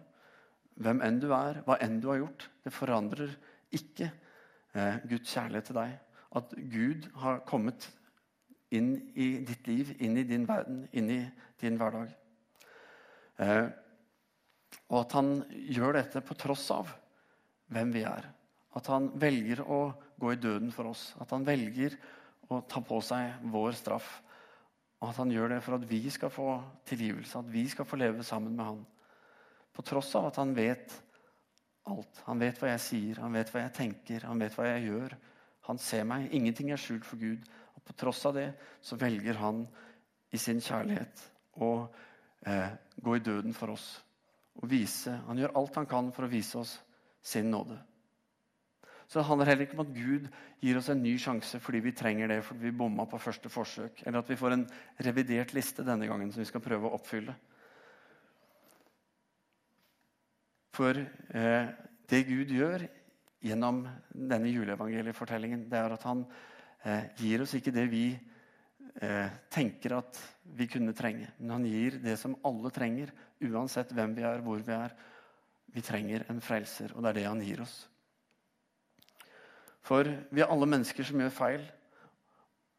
Hvem 0.76 1.02
enn 1.04 1.20
du 1.22 1.30
er, 1.32 1.62
hva 1.64 1.78
enn 1.84 2.00
du 2.02 2.10
har 2.10 2.20
gjort. 2.20 2.48
Det 2.64 2.74
forandrer 2.74 3.32
ikke 3.76 4.10
eh, 4.10 4.98
Guds 5.08 5.32
kjærlighet 5.32 5.70
til 5.70 5.78
deg. 5.78 5.96
At 6.36 6.52
Gud 6.72 7.08
har 7.22 7.42
kommet 7.48 7.88
inn 8.74 8.96
i 9.14 9.36
ditt 9.46 9.68
liv, 9.70 9.94
inn 10.02 10.18
i 10.18 10.26
din 10.26 10.46
verden, 10.48 10.84
inn 10.92 11.10
i 11.12 11.20
din 11.60 11.78
hverdag. 11.80 12.10
Eh, 13.40 13.66
og 14.90 15.02
at 15.02 15.16
han 15.18 15.30
gjør 15.70 16.00
dette 16.00 16.22
på 16.24 16.36
tross 16.38 16.66
av 16.74 16.90
hvem 17.72 17.92
vi 17.94 18.02
er. 18.06 18.28
At 18.76 18.90
han 18.92 19.08
velger 19.20 19.62
å 19.64 19.80
gå 20.20 20.32
i 20.32 20.40
døden 20.40 20.72
for 20.74 20.90
oss. 20.92 21.08
At 21.20 21.32
han 21.32 21.46
velger 21.46 21.96
å 22.52 22.60
ta 22.68 22.82
på 22.84 23.00
seg 23.04 23.48
vår 23.52 23.76
straff. 23.78 24.08
Og 25.00 25.10
at 25.10 25.20
han 25.20 25.32
gjør 25.32 25.54
det 25.54 25.62
for 25.64 25.76
at 25.76 25.88
vi 25.88 26.02
skal 26.12 26.32
få 26.32 26.50
tilgivelse, 26.88 27.40
at 27.40 27.50
vi 27.52 27.66
skal 27.68 27.88
få 27.88 27.98
leve 28.00 28.24
sammen 28.24 28.56
med 28.56 28.64
han. 28.64 28.84
På 29.76 29.84
tross 29.84 30.14
av 30.16 30.30
at 30.30 30.40
han 30.40 30.54
vet 30.56 30.94
alt. 31.90 32.22
Han 32.26 32.40
vet 32.40 32.60
hva 32.60 32.72
jeg 32.72 32.84
sier, 32.84 33.20
han 33.22 33.36
vet 33.36 33.52
hva 33.52 33.66
jeg 33.66 33.74
tenker, 33.76 34.24
han 34.28 34.40
vet 34.40 34.56
hva 34.56 34.68
jeg 34.70 34.86
gjør. 34.88 35.16
Han 35.68 35.80
ser 35.82 36.06
meg. 36.08 36.30
Ingenting 36.34 36.70
er 36.72 36.80
skjult 36.80 37.06
for 37.06 37.20
Gud. 37.20 37.44
Og 37.76 37.84
på 37.84 37.96
tross 38.00 38.24
av 38.28 38.36
det 38.38 38.48
så 38.84 38.98
velger 39.00 39.38
han 39.40 39.64
i 40.34 40.40
sin 40.40 40.62
kjærlighet 40.62 41.26
å 41.62 41.70
eh, 42.46 42.72
gå 43.02 43.16
i 43.16 43.24
døden 43.24 43.54
for 43.56 43.74
oss. 43.74 43.90
Og 44.56 44.70
vise, 44.70 45.12
Han 45.26 45.38
gjør 45.38 45.56
alt 45.60 45.76
han 45.76 45.88
kan 45.90 46.08
for 46.16 46.24
å 46.26 46.32
vise 46.32 46.58
oss 46.58 46.78
sin 47.22 47.50
nåde. 47.52 47.76
Så 49.06 49.20
det 49.20 49.26
handler 49.28 49.46
heller 49.46 49.66
ikke 49.66 49.76
om 49.78 49.84
at 49.84 49.94
Gud 49.94 50.26
gir 50.62 50.78
oss 50.80 50.88
en 50.90 51.02
ny 51.02 51.14
sjanse 51.22 51.60
fordi 51.62 51.80
vi 51.84 51.94
trenger 51.94 52.30
det 52.30 52.40
fordi 52.44 52.66
vi 52.66 52.74
bomma 52.74 53.06
på 53.06 53.20
første 53.22 53.50
forsøk, 53.52 54.02
eller 54.02 54.18
at 54.18 54.30
vi 54.30 54.38
får 54.38 54.56
en 54.56 54.66
revidert 55.06 55.54
liste 55.54 55.86
denne 55.86 56.08
gangen 56.10 56.32
som 56.34 56.42
vi 56.42 56.48
skal 56.48 56.64
prøve 56.64 56.90
å 56.90 56.98
oppfylle. 56.98 57.36
For 60.76 60.98
eh, 60.98 61.68
det 62.10 62.22
Gud 62.28 62.50
gjør 62.52 62.84
gjennom 63.46 63.84
denne 64.10 64.50
juleevangeliefortellingen, 64.50 65.68
det 65.70 65.78
er 65.78 65.94
at 65.94 66.04
han 66.08 66.24
eh, 66.84 67.06
gir 67.22 67.44
oss 67.46 67.54
ikke 67.56 67.74
det 67.74 67.86
vi 67.92 68.06
eh, 68.10 69.30
tenker 69.52 69.96
at 70.00 70.20
vi 70.58 70.68
kunne 70.70 70.94
trenge. 70.96 71.30
Men 71.38 71.58
han 71.60 71.68
gir 71.70 72.00
det 72.02 72.18
som 72.20 72.36
alle 72.44 72.74
trenger, 72.74 73.14
uansett 73.46 73.94
hvem 73.94 74.18
vi 74.18 74.26
er, 74.26 74.42
hvor 74.44 74.60
vi 74.66 74.74
er. 74.74 74.96
Vi 75.76 75.84
trenger 75.84 76.26
en 76.32 76.42
frelser, 76.42 76.92
og 76.94 77.04
det 77.04 77.12
er 77.12 77.20
det 77.20 77.28
han 77.30 77.44
gir 77.44 77.62
oss. 77.64 77.84
For 79.86 80.08
vi 80.34 80.42
er 80.42 80.50
alle 80.50 80.68
mennesker 80.68 81.06
som 81.06 81.20
gjør 81.22 81.34
feil. 81.34 81.66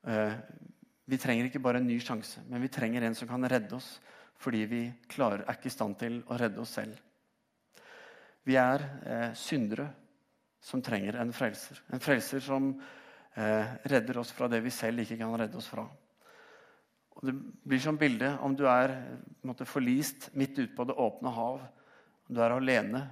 Eh, 0.07 0.37
vi 1.07 1.19
trenger 1.19 1.47
ikke 1.47 1.63
bare 1.63 1.79
en 1.79 1.87
ny 1.87 1.97
sjanse, 2.03 2.43
men 2.49 2.63
vi 2.63 2.71
trenger 2.71 3.05
en 3.07 3.15
som 3.15 3.29
kan 3.29 3.47
redde 3.47 3.77
oss 3.79 3.97
fordi 4.37 4.59
vi 4.69 4.79
klarer, 5.09 5.41
er 5.41 5.55
ikke 5.57 5.71
i 5.71 5.73
stand 5.73 5.95
til 5.97 6.19
å 6.29 6.35
redde 6.37 6.61
oss 6.61 6.75
selv. 6.77 6.99
Vi 8.45 8.53
er 8.59 8.83
eh, 9.01 9.31
syndere 9.33 9.87
som 10.61 10.83
trenger 10.83 11.17
en 11.17 11.31
frelser. 11.33 11.79
En 11.89 12.03
frelser 12.03 12.43
som 12.45 12.67
eh, 13.33 13.71
redder 13.89 14.19
oss 14.21 14.35
fra 14.37 14.49
det 14.51 14.59
vi 14.61 14.73
selv 14.73 15.01
ikke 15.01 15.17
kan 15.23 15.33
redde 15.41 15.57
oss 15.57 15.71
fra. 15.71 15.87
Og 17.17 17.25
det 17.25 17.33
blir 17.65 17.81
som 17.81 17.97
bilde 17.97 18.29
om 18.45 18.53
du 18.53 18.67
er 18.69 18.93
måte, 19.41 19.65
forlist 19.65 20.29
midt 20.37 20.59
ute 20.59 20.75
på 20.77 20.85
det 20.85 20.99
åpne 21.01 21.33
hav. 21.33 21.63
Du 22.29 22.43
er 22.43 22.53
alene, 22.53 23.07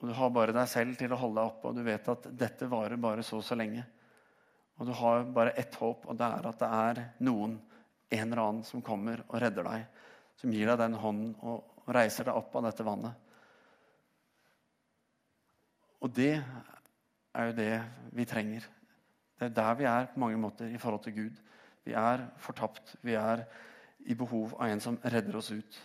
og 0.00 0.08
du 0.08 0.14
har 0.16 0.30
bare 0.32 0.54
deg 0.56 0.68
selv 0.68 0.96
til 0.96 1.12
å 1.12 1.18
holde 1.20 1.42
deg 1.42 1.50
oppe. 1.50 1.70
Og 1.70 1.76
du 1.76 1.84
vet 1.84 2.06
at 2.08 2.28
dette 2.40 2.68
varer 2.72 3.00
bare 3.00 3.24
så 3.26 3.36
og 3.40 3.44
så 3.44 3.56
lenge. 3.58 3.84
Og 4.80 4.88
du 4.88 4.94
har 4.96 5.26
bare 5.36 5.52
ett 5.60 5.74
håp, 5.76 6.06
og 6.08 6.16
det 6.16 6.24
er 6.24 6.46
at 6.48 6.62
det 6.62 6.70
er 6.72 7.00
noen, 7.26 7.58
en 8.10 8.22
eller 8.24 8.40
annen, 8.42 8.62
som 8.64 8.80
kommer 8.82 9.20
og 9.28 9.36
redder 9.42 9.68
deg. 9.68 9.84
Som 10.40 10.54
gir 10.56 10.70
deg 10.70 10.80
den 10.80 10.96
hånden 11.02 11.34
og 11.44 11.92
reiser 11.92 12.26
deg 12.26 12.38
opp 12.40 12.56
av 12.56 12.64
dette 12.70 12.86
vannet. 12.86 13.28
Og 16.00 16.08
det 16.16 16.32
er 16.40 17.50
jo 17.50 17.58
det 17.58 17.74
vi 18.16 18.24
trenger. 18.24 18.64
Det 19.36 19.50
er 19.50 19.56
der 19.60 19.76
vi 19.76 19.88
er 19.88 20.08
på 20.14 20.24
mange 20.24 20.40
måter 20.40 20.72
i 20.72 20.80
forhold 20.80 21.04
til 21.04 21.16
Gud. 21.18 21.44
Vi 21.84 21.92
er 21.92 22.24
fortapt. 22.40 22.96
Vi 23.04 23.20
er 23.20 23.44
i 24.08 24.16
behov 24.16 24.56
av 24.56 24.72
en 24.72 24.80
som 24.80 24.96
redder 25.04 25.36
oss 25.36 25.52
ut. 25.52 25.80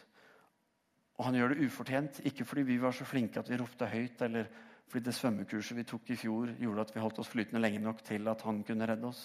Og 1.15 1.25
han 1.30 1.38
gjør 1.38 1.54
det 1.54 1.67
ufortjent, 1.67 2.21
ikke 2.28 2.45
fordi 2.45 2.65
vi 2.67 2.80
var 2.82 2.95
så 2.95 3.08
flinke 3.08 3.39
at 3.39 3.49
vi 3.49 3.60
ropte 3.60 3.88
høyt, 3.88 4.21
eller 4.25 4.49
fordi 4.88 5.06
det 5.08 5.15
svømmekurset 5.15 5.78
vi 5.78 5.86
tok 5.88 6.10
i 6.12 6.17
fjor, 6.19 6.51
gjorde 6.60 6.84
at 6.86 6.95
vi 6.95 7.01
holdt 7.04 7.21
oss 7.23 7.32
flytende 7.32 7.62
lenge 7.63 7.80
nok 7.84 8.04
til 8.06 8.28
at 8.28 8.43
han 8.45 8.62
kunne 8.67 8.88
redde 8.89 9.08
oss. 9.08 9.23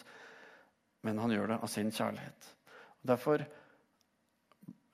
Men 1.02 1.18
han 1.18 1.34
gjør 1.34 1.52
det 1.52 1.58
av 1.60 1.72
sin 1.72 1.90
kjærlighet. 1.92 2.48
Og 3.00 3.10
derfor 3.10 3.44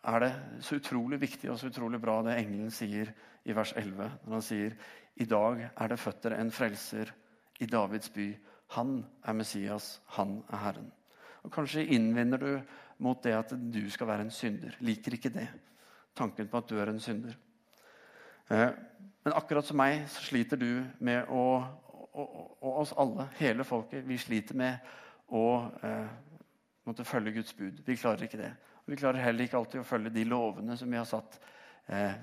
er 0.06 0.22
det 0.22 0.32
så 0.62 0.78
utrolig 0.78 1.20
viktig 1.20 1.50
og 1.50 1.58
så 1.58 1.70
utrolig 1.70 2.00
bra 2.02 2.20
det 2.26 2.38
engelen 2.38 2.70
sier 2.74 3.12
i 3.46 3.54
vers 3.54 3.72
11, 3.76 4.10
når 4.24 4.38
han 4.38 4.44
sier 4.44 4.76
i 5.16 5.26
dag 5.28 5.62
er 5.68 5.90
det 5.90 6.00
født 6.00 6.22
dere 6.24 6.40
en 6.42 6.52
frelser 6.54 7.12
i 7.62 7.68
Davids 7.70 8.10
by. 8.14 8.26
Han 8.76 8.98
er 9.24 9.36
Messias, 9.38 10.00
han 10.18 10.40
er 10.50 10.62
Herren. 10.62 10.90
Og 11.46 11.52
Kanskje 11.54 11.86
innvinner 11.94 12.42
du 12.42 12.50
mot 13.02 13.22
det 13.22 13.34
at 13.36 13.54
du 13.54 13.84
skal 13.90 14.10
være 14.10 14.26
en 14.26 14.34
synder. 14.34 14.74
Liker 14.82 15.14
ikke 15.14 15.34
det. 15.34 15.46
Tanken 16.16 16.48
på 16.48 16.60
at 16.60 16.70
du 16.70 16.78
er 16.80 16.92
en 16.92 17.02
synder. 17.02 17.36
Eh, 18.48 18.70
men 19.26 19.34
akkurat 19.34 19.66
som 19.66 19.78
meg 19.78 20.04
så 20.10 20.22
sliter 20.28 20.60
du 20.60 20.70
med 21.04 21.28
å 21.28 21.42
og, 22.16 22.80
oss 22.80 22.94
alle, 22.96 23.28
hele 23.36 23.64
folket, 23.64 24.04
vi 24.08 24.16
sliter 24.18 24.56
med 24.56 24.78
å 25.36 25.44
eh, 25.84 26.08
måtte 26.86 27.04
følge 27.04 27.34
Guds 27.36 27.52
bud. 27.56 27.82
Vi 27.84 27.96
klarer 27.98 28.26
ikke 28.26 28.40
det. 28.40 28.52
Og 28.84 28.94
vi 28.94 28.98
klarer 29.00 29.24
heller 29.24 29.46
ikke 29.46 29.58
alltid 29.58 29.82
å 29.82 29.86
følge 29.86 30.14
de 30.14 30.24
lovene 30.28 30.76
som 30.78 30.90
vi 30.90 31.00
har 31.00 31.08
satt. 31.08 31.38
Eh, 31.92 32.14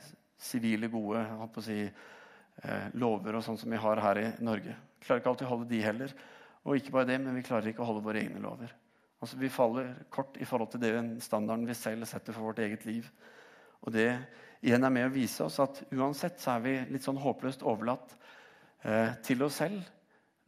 sivile, 0.43 0.89
gode 0.91 1.21
på 1.53 1.61
å 1.61 1.65
si, 1.65 1.77
eh, 1.83 2.87
lover 2.99 3.37
og 3.37 3.45
sånn 3.45 3.59
som 3.59 3.71
vi 3.71 3.79
har 3.79 4.01
her 4.03 4.21
i 4.21 4.29
Norge. 4.43 4.75
Vi 4.99 5.07
klarer 5.07 5.21
ikke 5.21 5.33
alltid 5.33 5.47
å 5.47 5.51
holde 5.53 5.69
de 5.69 5.83
heller. 5.83 6.15
Og 6.63 6.79
ikke 6.79 6.95
bare 6.95 7.11
det, 7.11 7.19
men 7.21 7.35
vi 7.35 7.45
klarer 7.45 7.69
ikke 7.69 7.83
å 7.83 7.89
holde 7.91 8.03
våre 8.05 8.23
egne 8.23 8.41
lover. 8.43 8.71
Altså, 9.21 9.37
Vi 9.39 9.49
faller 9.49 9.93
kort 10.09 10.37
i 10.39 10.45
forhold 10.45 10.71
til 10.71 10.81
den 10.83 11.21
standarden 11.21 11.67
vi 11.67 11.75
selv 11.77 12.07
setter 12.07 12.33
for 12.33 12.49
vårt 12.49 12.59
eget 12.59 12.85
liv. 12.85 13.11
Og 13.83 13.93
det 13.95 14.09
igjen 14.63 14.83
er 14.87 14.93
med 14.95 15.09
å 15.09 15.13
vise 15.13 15.43
oss 15.45 15.59
at 15.63 15.81
uansett 15.91 16.39
så 16.39 16.55
er 16.55 16.63
vi 16.63 16.75
litt 16.93 17.05
sånn 17.05 17.19
håpløst 17.19 17.65
overlatt 17.67 18.15
eh, 18.83 19.11
til 19.25 19.43
oss 19.43 19.59
selv 19.59 19.83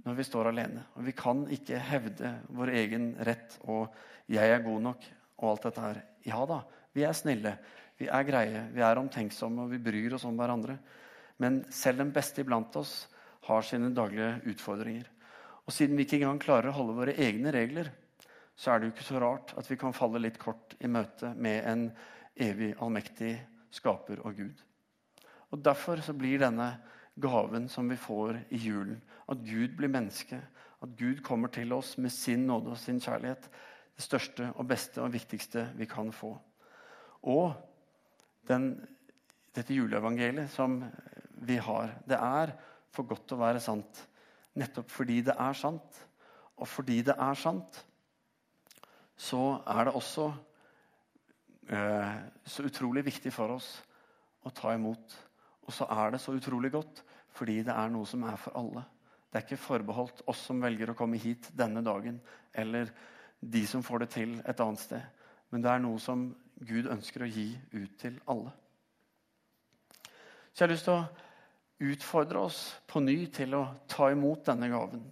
når 0.05 0.19
vi 0.19 0.27
står 0.27 0.51
alene. 0.51 0.85
Og 0.95 1.07
vi 1.07 1.15
kan 1.17 1.43
ikke 1.51 1.81
hevde 1.81 2.35
vår 2.55 2.73
egen 2.81 3.09
rett 3.27 3.57
og 3.65 3.93
'jeg 4.27 4.49
er 4.49 4.63
god 4.63 4.81
nok' 4.81 5.09
og 5.37 5.49
alt 5.49 5.63
dette 5.67 5.81
her. 5.81 6.03
Ja 6.25 6.45
da, 6.45 6.61
vi 6.93 7.03
er 7.03 7.13
snille, 7.13 7.57
vi 7.97 8.07
er 8.07 8.23
greie, 8.23 8.69
vi 8.73 8.81
er 8.81 8.99
omtenksomme 8.99 9.65
og 9.65 9.71
vi 9.71 9.83
bryr 9.83 10.15
oss 10.15 10.25
om 10.25 10.37
hverandre. 10.37 10.77
Men 11.37 11.65
selv 11.69 11.97
den 11.97 12.13
beste 12.15 12.41
iblant 12.41 12.75
oss 12.75 13.07
har 13.47 13.61
sine 13.61 13.91
daglige 13.93 14.41
utfordringer. 14.53 15.05
Og 15.65 15.73
siden 15.73 15.97
vi 15.97 16.05
ikke 16.05 16.21
engang 16.21 16.39
klarer 16.39 16.69
å 16.69 16.77
holde 16.77 16.97
våre 16.97 17.17
egne 17.19 17.51
regler, 17.51 17.91
så 18.55 18.71
er 18.71 18.79
det 18.79 18.87
jo 18.87 18.95
ikke 18.95 19.09
så 19.09 19.19
rart 19.19 19.53
at 19.59 19.67
vi 19.69 19.77
kan 19.79 19.95
falle 19.95 20.21
litt 20.23 20.37
kort 20.39 20.77
i 20.79 20.87
møte 20.87 21.33
med 21.35 21.65
en 21.67 21.89
evig 22.35 22.73
allmektig 22.81 23.35
skaper 23.73 24.21
og 24.25 24.35
Gud. 24.35 24.63
Og 25.51 25.61
Derfor 25.63 26.01
så 26.03 26.13
blir 26.13 26.41
denne 26.41 26.75
gaven 27.21 27.69
som 27.71 27.89
vi 27.89 27.97
får 27.99 28.41
i 28.51 28.59
julen, 28.59 28.99
at 29.31 29.43
Gud 29.45 29.77
blir 29.77 29.91
menneske, 29.91 30.41
at 30.83 30.97
Gud 30.99 31.21
kommer 31.23 31.47
til 31.47 31.71
oss 31.73 31.95
med 31.97 32.11
sin 32.11 32.45
nåde 32.47 32.73
og 32.73 32.77
sin 32.79 32.99
kjærlighet, 32.99 33.47
det 33.95 34.03
største 34.03 34.49
og 34.55 34.67
beste 34.67 35.01
og 35.01 35.13
viktigste 35.13 35.69
vi 35.79 35.87
kan 35.87 36.11
få. 36.11 36.33
Og 37.23 37.53
den, 38.47 38.73
dette 39.55 39.73
juleevangeliet 39.73 40.51
som 40.51 40.81
vi 41.47 41.55
har, 41.55 41.95
det 42.05 42.19
er 42.19 42.51
for 42.93 43.07
godt 43.07 43.27
til 43.29 43.37
å 43.37 43.45
være 43.45 43.63
sant. 43.63 44.03
Nettopp 44.59 44.91
fordi 44.91 45.21
det 45.25 45.35
er 45.39 45.55
sant. 45.57 46.01
Og 46.59 46.67
fordi 46.67 47.01
det 47.07 47.15
er 47.19 47.39
sant, 47.39 47.79
så 49.15 49.61
er 49.67 49.87
det 49.87 49.95
også 49.95 50.29
så 51.65 52.65
utrolig 52.67 53.01
viktig 53.07 53.31
for 53.33 53.55
oss 53.55 53.69
å 54.45 54.51
ta 54.53 54.73
imot. 54.75 55.15
Og 55.65 55.73
så 55.73 55.87
er 55.89 56.13
det 56.13 56.21
så 56.21 56.35
utrolig 56.37 56.71
godt 56.75 57.01
fordi 57.35 57.57
det 57.67 57.73
er 57.73 57.89
noe 57.91 58.07
som 58.07 58.23
er 58.23 58.37
for 58.39 58.55
alle. 58.55 58.85
Det 59.27 59.41
er 59.41 59.43
ikke 59.43 59.59
forbeholdt 59.59 60.21
oss 60.31 60.45
som 60.47 60.61
velger 60.63 60.93
å 60.93 60.95
komme 60.95 61.19
hit 61.19 61.49
denne 61.57 61.81
dagen, 61.83 62.21
eller 62.55 62.93
de 63.41 63.65
som 63.67 63.83
får 63.83 64.05
det 64.05 64.09
til 64.13 64.37
et 64.47 64.61
annet 64.63 64.79
sted. 64.79 65.01
Men 65.51 65.65
det 65.65 65.71
er 65.73 65.81
noe 65.83 65.99
som 65.99 66.29
Gud 66.63 66.87
ønsker 66.87 67.25
å 67.25 67.27
gi 67.27 67.49
ut 67.73 67.97
til 67.99 68.15
alle. 68.31 68.53
Så 70.55 70.63
jeg 70.63 70.67
har 70.69 70.71
lyst 70.71 70.87
til 70.87 70.95
å 70.95 71.89
utfordre 71.91 72.45
oss 72.47 72.59
på 72.87 73.03
ny 73.03 73.17
til 73.35 73.57
å 73.59 73.65
ta 73.91 74.07
imot 74.13 74.45
denne 74.47 74.71
gaven. 74.71 75.03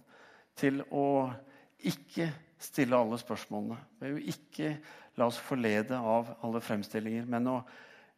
Til 0.56 0.80
å 0.88 1.28
ikke 1.84 2.30
stille 2.64 2.96
alle 2.96 3.18
spørsmålene. 3.20 3.76
Ved 4.00 4.16
å 4.16 4.22
ikke 4.32 4.70
la 5.16 5.28
oss 5.30 5.38
forlede 5.38 5.98
av 5.98 6.32
alle 6.44 6.62
fremstillinger, 6.64 7.26
men 7.30 7.50
å 7.50 7.58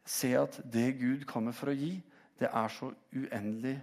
se 0.07 0.31
at 0.39 0.59
det 0.63 0.91
Gud 1.01 1.25
kommer 1.29 1.55
for 1.55 1.71
å 1.71 1.77
gi, 1.77 1.97
det 2.37 2.49
er 2.49 2.73
så 2.73 2.89
uendelig 3.15 3.75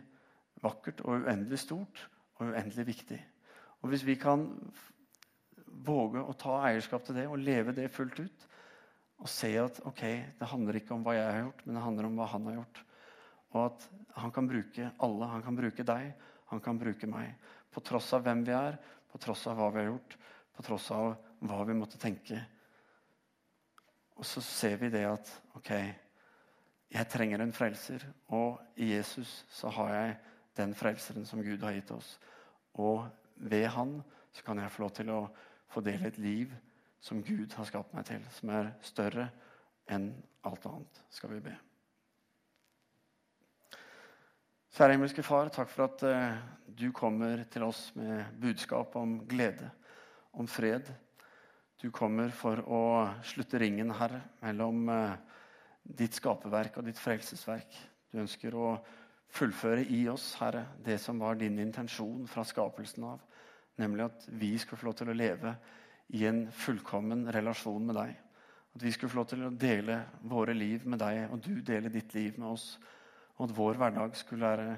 vakkert 0.65 1.03
og 1.05 1.27
uendelig 1.27 1.61
stort 1.65 2.05
og 2.39 2.51
uendelig 2.51 2.87
viktig. 2.89 3.21
Og 3.83 3.91
Hvis 3.93 4.07
vi 4.07 4.17
kan 4.17 4.47
våge 5.85 6.23
å 6.23 6.37
ta 6.39 6.61
eierskap 6.69 7.05
til 7.05 7.19
det 7.19 7.27
og 7.29 7.43
leve 7.43 7.75
det 7.77 7.91
fullt 7.93 8.23
ut, 8.25 8.47
og 9.25 9.31
se 9.31 9.51
at 9.61 9.79
ok, 9.87 10.03
det 10.39 10.49
handler 10.51 10.79
ikke 10.79 10.95
om 10.97 11.05
hva 11.05 11.15
jeg 11.17 11.27
har 11.29 11.45
gjort, 11.45 11.63
men 11.65 11.77
det 11.77 11.85
handler 11.85 12.09
om 12.09 12.17
hva 12.19 12.27
han 12.33 12.49
har 12.49 12.57
gjort. 12.59 12.81
Og 13.55 13.61
at 13.63 13.87
han 14.19 14.33
kan 14.35 14.49
bruke 14.51 14.89
alle. 15.07 15.29
Han 15.31 15.45
kan 15.47 15.59
bruke 15.59 15.87
deg, 15.87 16.09
han 16.51 16.63
kan 16.65 16.81
bruke 16.81 17.09
meg. 17.11 17.31
På 17.73 17.83
tross 17.85 18.11
av 18.17 18.25
hvem 18.27 18.43
vi 18.47 18.55
er, 18.57 18.79
på 19.11 19.21
tross 19.23 19.47
av 19.51 19.59
hva 19.59 19.71
vi 19.75 19.83
har 19.83 19.93
gjort, 19.93 20.17
på 20.55 20.67
tross 20.67 20.91
av 20.95 21.15
hva 21.45 21.61
vi 21.69 21.77
måtte 21.79 22.01
tenke. 22.03 22.41
Og 24.25 24.29
så 24.29 24.41
ser 24.41 24.79
vi 24.81 24.89
det 24.89 25.03
at 25.05 25.31
ok, 25.59 25.71
jeg 26.95 27.09
trenger 27.13 27.43
en 27.45 27.53
frelser, 27.53 28.07
og 28.33 28.57
i 28.81 28.95
Jesus 28.95 29.43
så 29.53 29.69
har 29.69 29.91
jeg 29.93 30.15
den 30.57 30.73
frelseren 30.75 31.27
som 31.29 31.43
Gud 31.45 31.61
har 31.61 31.75
gitt 31.77 31.93
oss. 31.93 32.15
Og 32.81 33.05
ved 33.37 33.67
han 33.75 33.99
så 34.33 34.47
kan 34.47 34.63
jeg 34.63 34.73
få 34.73 34.83
lov 34.87 34.95
til 34.97 35.13
å 35.13 35.19
fordele 35.69 36.09
et 36.09 36.17
liv 36.17 36.57
som 37.05 37.21
Gud 37.21 37.53
har 37.53 37.69
skapt 37.69 37.93
meg 37.93 38.09
til, 38.09 38.25
som 38.33 38.55
er 38.57 38.73
større 38.81 39.29
enn 39.93 40.09
alt 40.49 40.73
annet, 40.73 41.05
skal 41.13 41.35
vi 41.35 41.45
be. 41.45 41.53
Kjære 44.73 44.97
himmelske 44.97 45.29
Far, 45.29 45.53
takk 45.53 45.69
for 45.69 45.85
at 45.85 46.09
uh, 46.09 46.41
du 46.65 46.89
kommer 46.97 47.45
til 47.53 47.69
oss 47.69 47.91
med 47.93 48.25
budskap 48.41 48.97
om 48.97 49.19
glede 49.29 49.69
om 50.33 50.49
fred. 50.49 50.89
Du 51.81 51.91
kommer 51.91 52.31
for 52.35 52.61
å 52.71 52.83
slutte 53.27 53.59
ringen, 53.61 53.91
Herre, 53.99 54.21
mellom 54.45 54.89
eh, 54.93 55.17
ditt 55.83 56.17
skaperverk 56.17 56.79
og 56.79 56.87
ditt 56.87 57.01
frelsesverk. 57.01 57.77
Du 58.13 58.21
ønsker 58.23 58.55
å 58.57 58.77
fullføre 59.35 59.83
i 59.91 60.05
oss, 60.09 60.31
Herre, 60.39 60.69
det 60.85 61.01
som 61.03 61.19
var 61.21 61.39
din 61.41 61.59
intensjon 61.59 62.29
fra 62.31 62.45
skapelsen 62.47 63.09
av. 63.11 63.25
Nemlig 63.83 64.07
at 64.07 64.29
vi 64.39 64.53
skulle 64.59 64.81
få 64.81 64.89
lov 64.91 64.99
til 65.01 65.11
å 65.11 65.17
leve 65.19 65.57
i 66.15 66.23
en 66.29 66.45
fullkommen 66.55 67.27
relasjon 67.35 67.89
med 67.89 67.99
deg. 67.99 68.15
At 68.75 68.83
vi 68.83 68.93
skulle 68.95 69.11
få 69.11 69.21
lov 69.21 69.29
til 69.31 69.45
å 69.47 69.55
dele 69.55 70.01
våre 70.31 70.55
liv 70.55 70.87
med 70.87 71.03
deg, 71.03 71.25
og 71.31 71.43
du 71.43 71.59
dele 71.63 71.93
ditt 71.93 72.15
liv 72.15 72.39
med 72.39 72.53
oss. 72.55 72.69
Og 73.37 73.49
at 73.49 73.57
vår 73.57 73.81
hverdag 73.81 74.17
skulle 74.19 74.47
være 74.47 74.71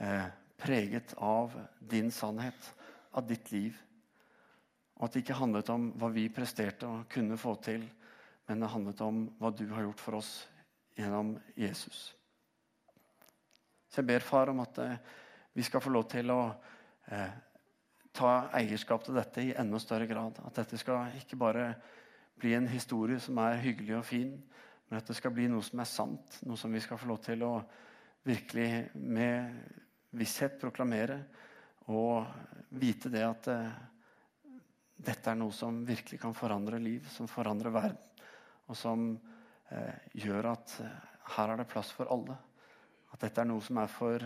eh, 0.00 0.26
preget 0.60 1.14
av 1.20 1.52
din 1.80 2.10
sannhet, 2.12 2.72
av 3.16 3.28
ditt 3.28 3.52
liv. 3.52 3.76
Og 5.00 5.06
at 5.06 5.16
det 5.16 5.24
ikke 5.24 5.38
handlet 5.40 5.70
om 5.72 5.90
hva 5.96 6.10
vi 6.12 6.28
presterte 6.28 6.84
og 6.84 7.06
kunne 7.08 7.38
få 7.40 7.54
til, 7.64 7.86
men 8.46 8.60
det 8.60 8.68
handlet 8.68 9.00
om 9.00 9.22
hva 9.40 9.50
du 9.56 9.64
har 9.72 9.86
gjort 9.86 10.02
for 10.04 10.18
oss 10.18 10.32
gjennom 10.98 11.32
Jesus. 11.56 12.10
Så 13.88 14.02
jeg 14.02 14.10
ber 14.10 14.26
far 14.26 14.52
om 14.52 14.60
at 14.60 14.78
eh, 14.84 14.98
vi 15.56 15.64
skal 15.64 15.80
få 15.82 15.92
lov 15.94 16.04
til 16.12 16.30
å 16.34 16.42
eh, 17.10 17.32
ta 18.12 18.32
eierskap 18.60 19.06
til 19.06 19.16
dette 19.16 19.42
i 19.42 19.54
enda 19.56 19.80
større 19.82 20.06
grad. 20.10 20.36
At 20.44 20.60
dette 20.60 20.78
skal 20.78 21.16
ikke 21.18 21.38
bare 21.40 21.72
bli 22.40 22.52
en 22.58 22.68
historie 22.70 23.18
som 23.22 23.40
er 23.40 23.62
hyggelig 23.64 23.96
og 23.98 24.06
fin, 24.06 24.34
men 24.88 24.98
at 24.98 25.08
det 25.08 25.16
skal 25.16 25.32
bli 25.34 25.48
noe 25.50 25.64
som 25.64 25.80
er 25.80 25.88
sant. 25.88 26.40
Noe 26.44 26.60
som 26.60 26.72
vi 26.76 26.82
skal 26.84 27.00
få 27.00 27.08
lov 27.08 27.22
til 27.24 27.46
å 27.46 27.54
virkelig 28.26 28.90
med 28.94 29.56
visshet 30.18 30.58
proklamere. 30.60 31.22
Og 31.90 32.26
vite 32.78 33.10
det 33.10 33.24
at 33.26 33.50
eh, 33.50 33.80
dette 35.00 35.32
er 35.32 35.38
noe 35.38 35.54
som 35.54 35.80
virkelig 35.86 36.20
kan 36.20 36.34
forandre 36.36 36.78
liv, 36.82 37.06
som 37.12 37.28
forandrer 37.30 37.72
verden. 37.72 37.98
Og 38.70 38.76
som 38.78 39.08
eh, 39.72 39.96
gjør 40.22 40.52
at 40.52 40.76
eh, 40.84 41.08
her 41.36 41.52
er 41.52 41.60
det 41.60 41.68
plass 41.70 41.92
for 41.94 42.10
alle. 42.12 42.36
At 43.14 43.24
dette 43.24 43.42
er 43.42 43.48
noe 43.48 43.64
som 43.64 43.80
er 43.80 43.90
for 43.90 44.24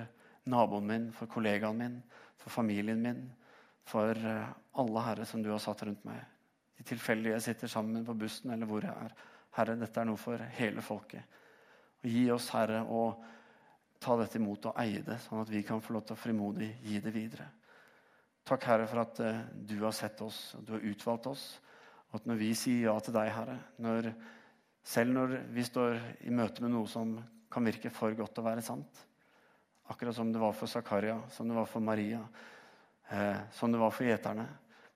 naboen 0.51 0.89
min, 0.89 1.09
for 1.15 1.31
kollegaen 1.31 1.79
min, 1.79 2.01
for 2.41 2.53
familien 2.53 3.01
min, 3.01 3.23
for 3.89 4.13
eh, 4.19 4.51
alle 4.81 5.07
herre 5.07 5.29
som 5.29 5.43
du 5.43 5.53
har 5.53 5.63
satt 5.63 5.87
rundt 5.87 6.05
meg. 6.09 6.21
De 6.75 6.87
tilfeldige 6.89 7.37
jeg 7.37 7.47
sitter 7.49 7.71
sammen 7.71 8.05
på 8.05 8.17
bussen 8.19 8.53
eller 8.53 8.69
hvor 8.69 8.85
jeg 8.85 9.07
er. 9.07 9.15
Herre, 9.55 9.79
dette 9.79 10.01
er 10.01 10.09
noe 10.09 10.19
for 10.19 10.43
hele 10.59 10.83
folket. 10.83 11.41
Og 12.03 12.11
gi 12.11 12.25
oss, 12.35 12.51
Herre, 12.53 12.83
å 12.83 13.05
ta 14.03 14.17
dette 14.21 14.41
imot 14.41 14.67
og 14.69 14.81
eie 14.83 15.05
det, 15.07 15.21
sånn 15.25 15.45
at 15.45 15.53
vi 15.53 15.63
kan 15.65 15.81
få 15.81 15.95
lov 15.95 16.09
til 16.09 16.17
å 16.17 16.21
frimodig 16.21 16.75
gi 16.85 16.99
det 17.01 17.13
videre. 17.15 17.47
Takk, 18.45 18.67
Herre, 18.69 18.87
for 18.91 19.01
at 19.01 19.21
uh, 19.25 19.45
du 19.57 19.79
har 19.81 19.95
sett 19.97 20.21
oss, 20.21 20.51
og 20.59 20.67
du 20.67 20.75
har 20.75 20.83
utvalgt 20.85 21.31
oss. 21.31 21.45
Og 22.11 22.19
at 22.19 22.27
når 22.29 22.37
vi 22.43 22.51
sier 22.59 22.91
ja 22.91 22.95
til 23.01 23.15
deg, 23.17 23.31
Herre, 23.33 23.57
når, 23.81 24.11
selv 24.85 25.15
når 25.17 25.39
vi 25.55 25.65
står 25.65 25.97
i 26.29 26.35
møte 26.35 26.61
med 26.61 26.75
noe 26.75 26.91
som 26.91 27.17
kan 27.55 27.65
virke 27.65 27.93
for 27.95 28.13
godt 28.19 28.43
å 28.43 28.45
være 28.45 28.65
sant, 28.67 29.01
akkurat 29.89 30.17
som 30.17 30.33
det 30.33 30.43
var 30.43 30.53
for 30.57 30.69
Zakaria, 30.69 31.17
som 31.33 31.49
det 31.49 31.57
var 31.57 31.71
for 31.71 31.85
Maria, 31.85 32.21
eh, 33.09 33.41
som 33.53 33.73
det 33.73 33.81
var 33.81 33.93
for 33.95 34.09
gjeterne 34.09 34.47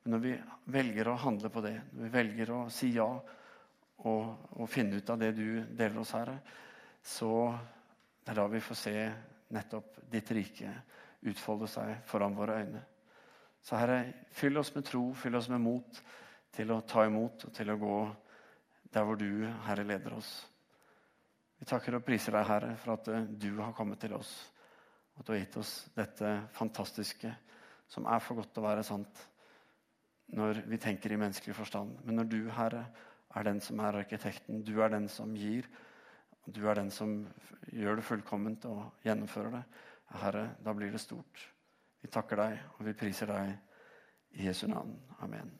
Men 0.03 0.15
når 0.15 0.23
vi 0.25 0.35
velger 0.73 1.09
å 1.09 1.17
handle 1.21 1.51
på 1.53 1.61
det, 1.65 1.75
når 1.93 2.05
vi 2.05 2.13
velger 2.15 2.53
å 2.55 2.61
si 2.73 2.93
ja 2.95 3.09
og, 3.09 4.23
og 4.57 4.69
finne 4.71 5.01
ut 5.01 5.11
av 5.11 5.19
det 5.19 5.33
du 5.37 5.65
deler 5.65 5.99
oss, 6.01 6.15
Herre, 6.15 6.39
så 7.03 7.33
det 8.23 8.33
er 8.33 8.39
da 8.39 8.47
vi 8.53 8.63
får 8.63 8.79
se 8.79 8.95
nettopp 9.57 9.99
ditt 10.13 10.31
rike 10.37 10.71
utfolde 11.29 11.69
seg 11.69 11.97
foran 12.07 12.37
våre 12.37 12.61
øyne. 12.63 12.85
Så 13.69 13.77
Herre, 13.77 14.15
fyll 14.33 14.57
oss 14.57 14.71
med 14.73 14.87
tro, 14.89 15.11
fyll 15.13 15.35
oss 15.37 15.51
med 15.53 15.61
mot 15.61 15.99
til 16.57 16.71
å 16.73 16.79
ta 16.89 17.03
imot 17.05 17.43
og 17.45 17.53
til 17.53 17.69
å 17.69 17.75
gå 17.77 17.97
der 18.95 19.05
hvor 19.05 19.19
du, 19.21 19.45
Herre, 19.67 19.85
leder 19.85 20.15
oss. 20.17 20.31
Vi 21.61 21.67
takker 21.69 21.99
og 21.99 22.07
priser 22.07 22.33
deg, 22.33 22.47
Herre, 22.49 22.71
for 22.81 22.95
at 22.95 23.11
du 23.37 23.51
har 23.59 23.75
kommet 23.77 24.01
til 24.01 24.15
oss. 24.17 24.31
Og 25.13 25.21
at 25.21 25.27
du 25.27 25.33
har 25.35 25.43
gitt 25.43 25.59
oss 25.61 25.73
dette 25.99 26.31
fantastiske 26.57 27.35
som 27.93 28.09
er 28.09 28.25
for 28.25 28.41
godt 28.41 28.55
til 28.55 28.65
å 28.65 28.69
være 28.71 28.87
sant 28.89 29.21
når 30.39 30.63
vi 30.73 30.81
tenker 30.81 31.13
i 31.13 31.21
menneskelig 31.21 31.59
forstand. 31.61 32.01
Men 32.09 32.23
når 32.23 32.33
du, 32.33 32.39
Herre, 32.57 32.87
er 33.37 33.49
den 33.51 33.61
som 33.65 33.85
er 33.85 34.01
arkitekten, 34.01 34.65
du 34.65 34.79
er 34.81 34.97
den 34.97 35.11
som 35.13 35.37
gir, 35.37 35.69
du 36.49 36.63
er 36.65 36.81
den 36.81 36.89
som 36.95 37.21
gjør 37.69 38.01
det 38.01 38.09
fullkomment 38.09 38.65
og 38.73 39.05
gjennomfører 39.05 39.59
det. 39.59 39.65
Herre, 40.25 40.49
da 40.65 40.73
blir 40.73 40.97
det 40.97 41.05
stort. 41.05 41.49
Vi 42.03 42.09
takker 42.09 42.37
deg, 42.37 42.59
og 42.79 42.87
vi 42.87 42.95
priser 42.99 43.31
deg 43.31 43.57
i 44.39 44.47
Jesu 44.47 44.67
navn. 44.71 44.95
Amen. 45.25 45.51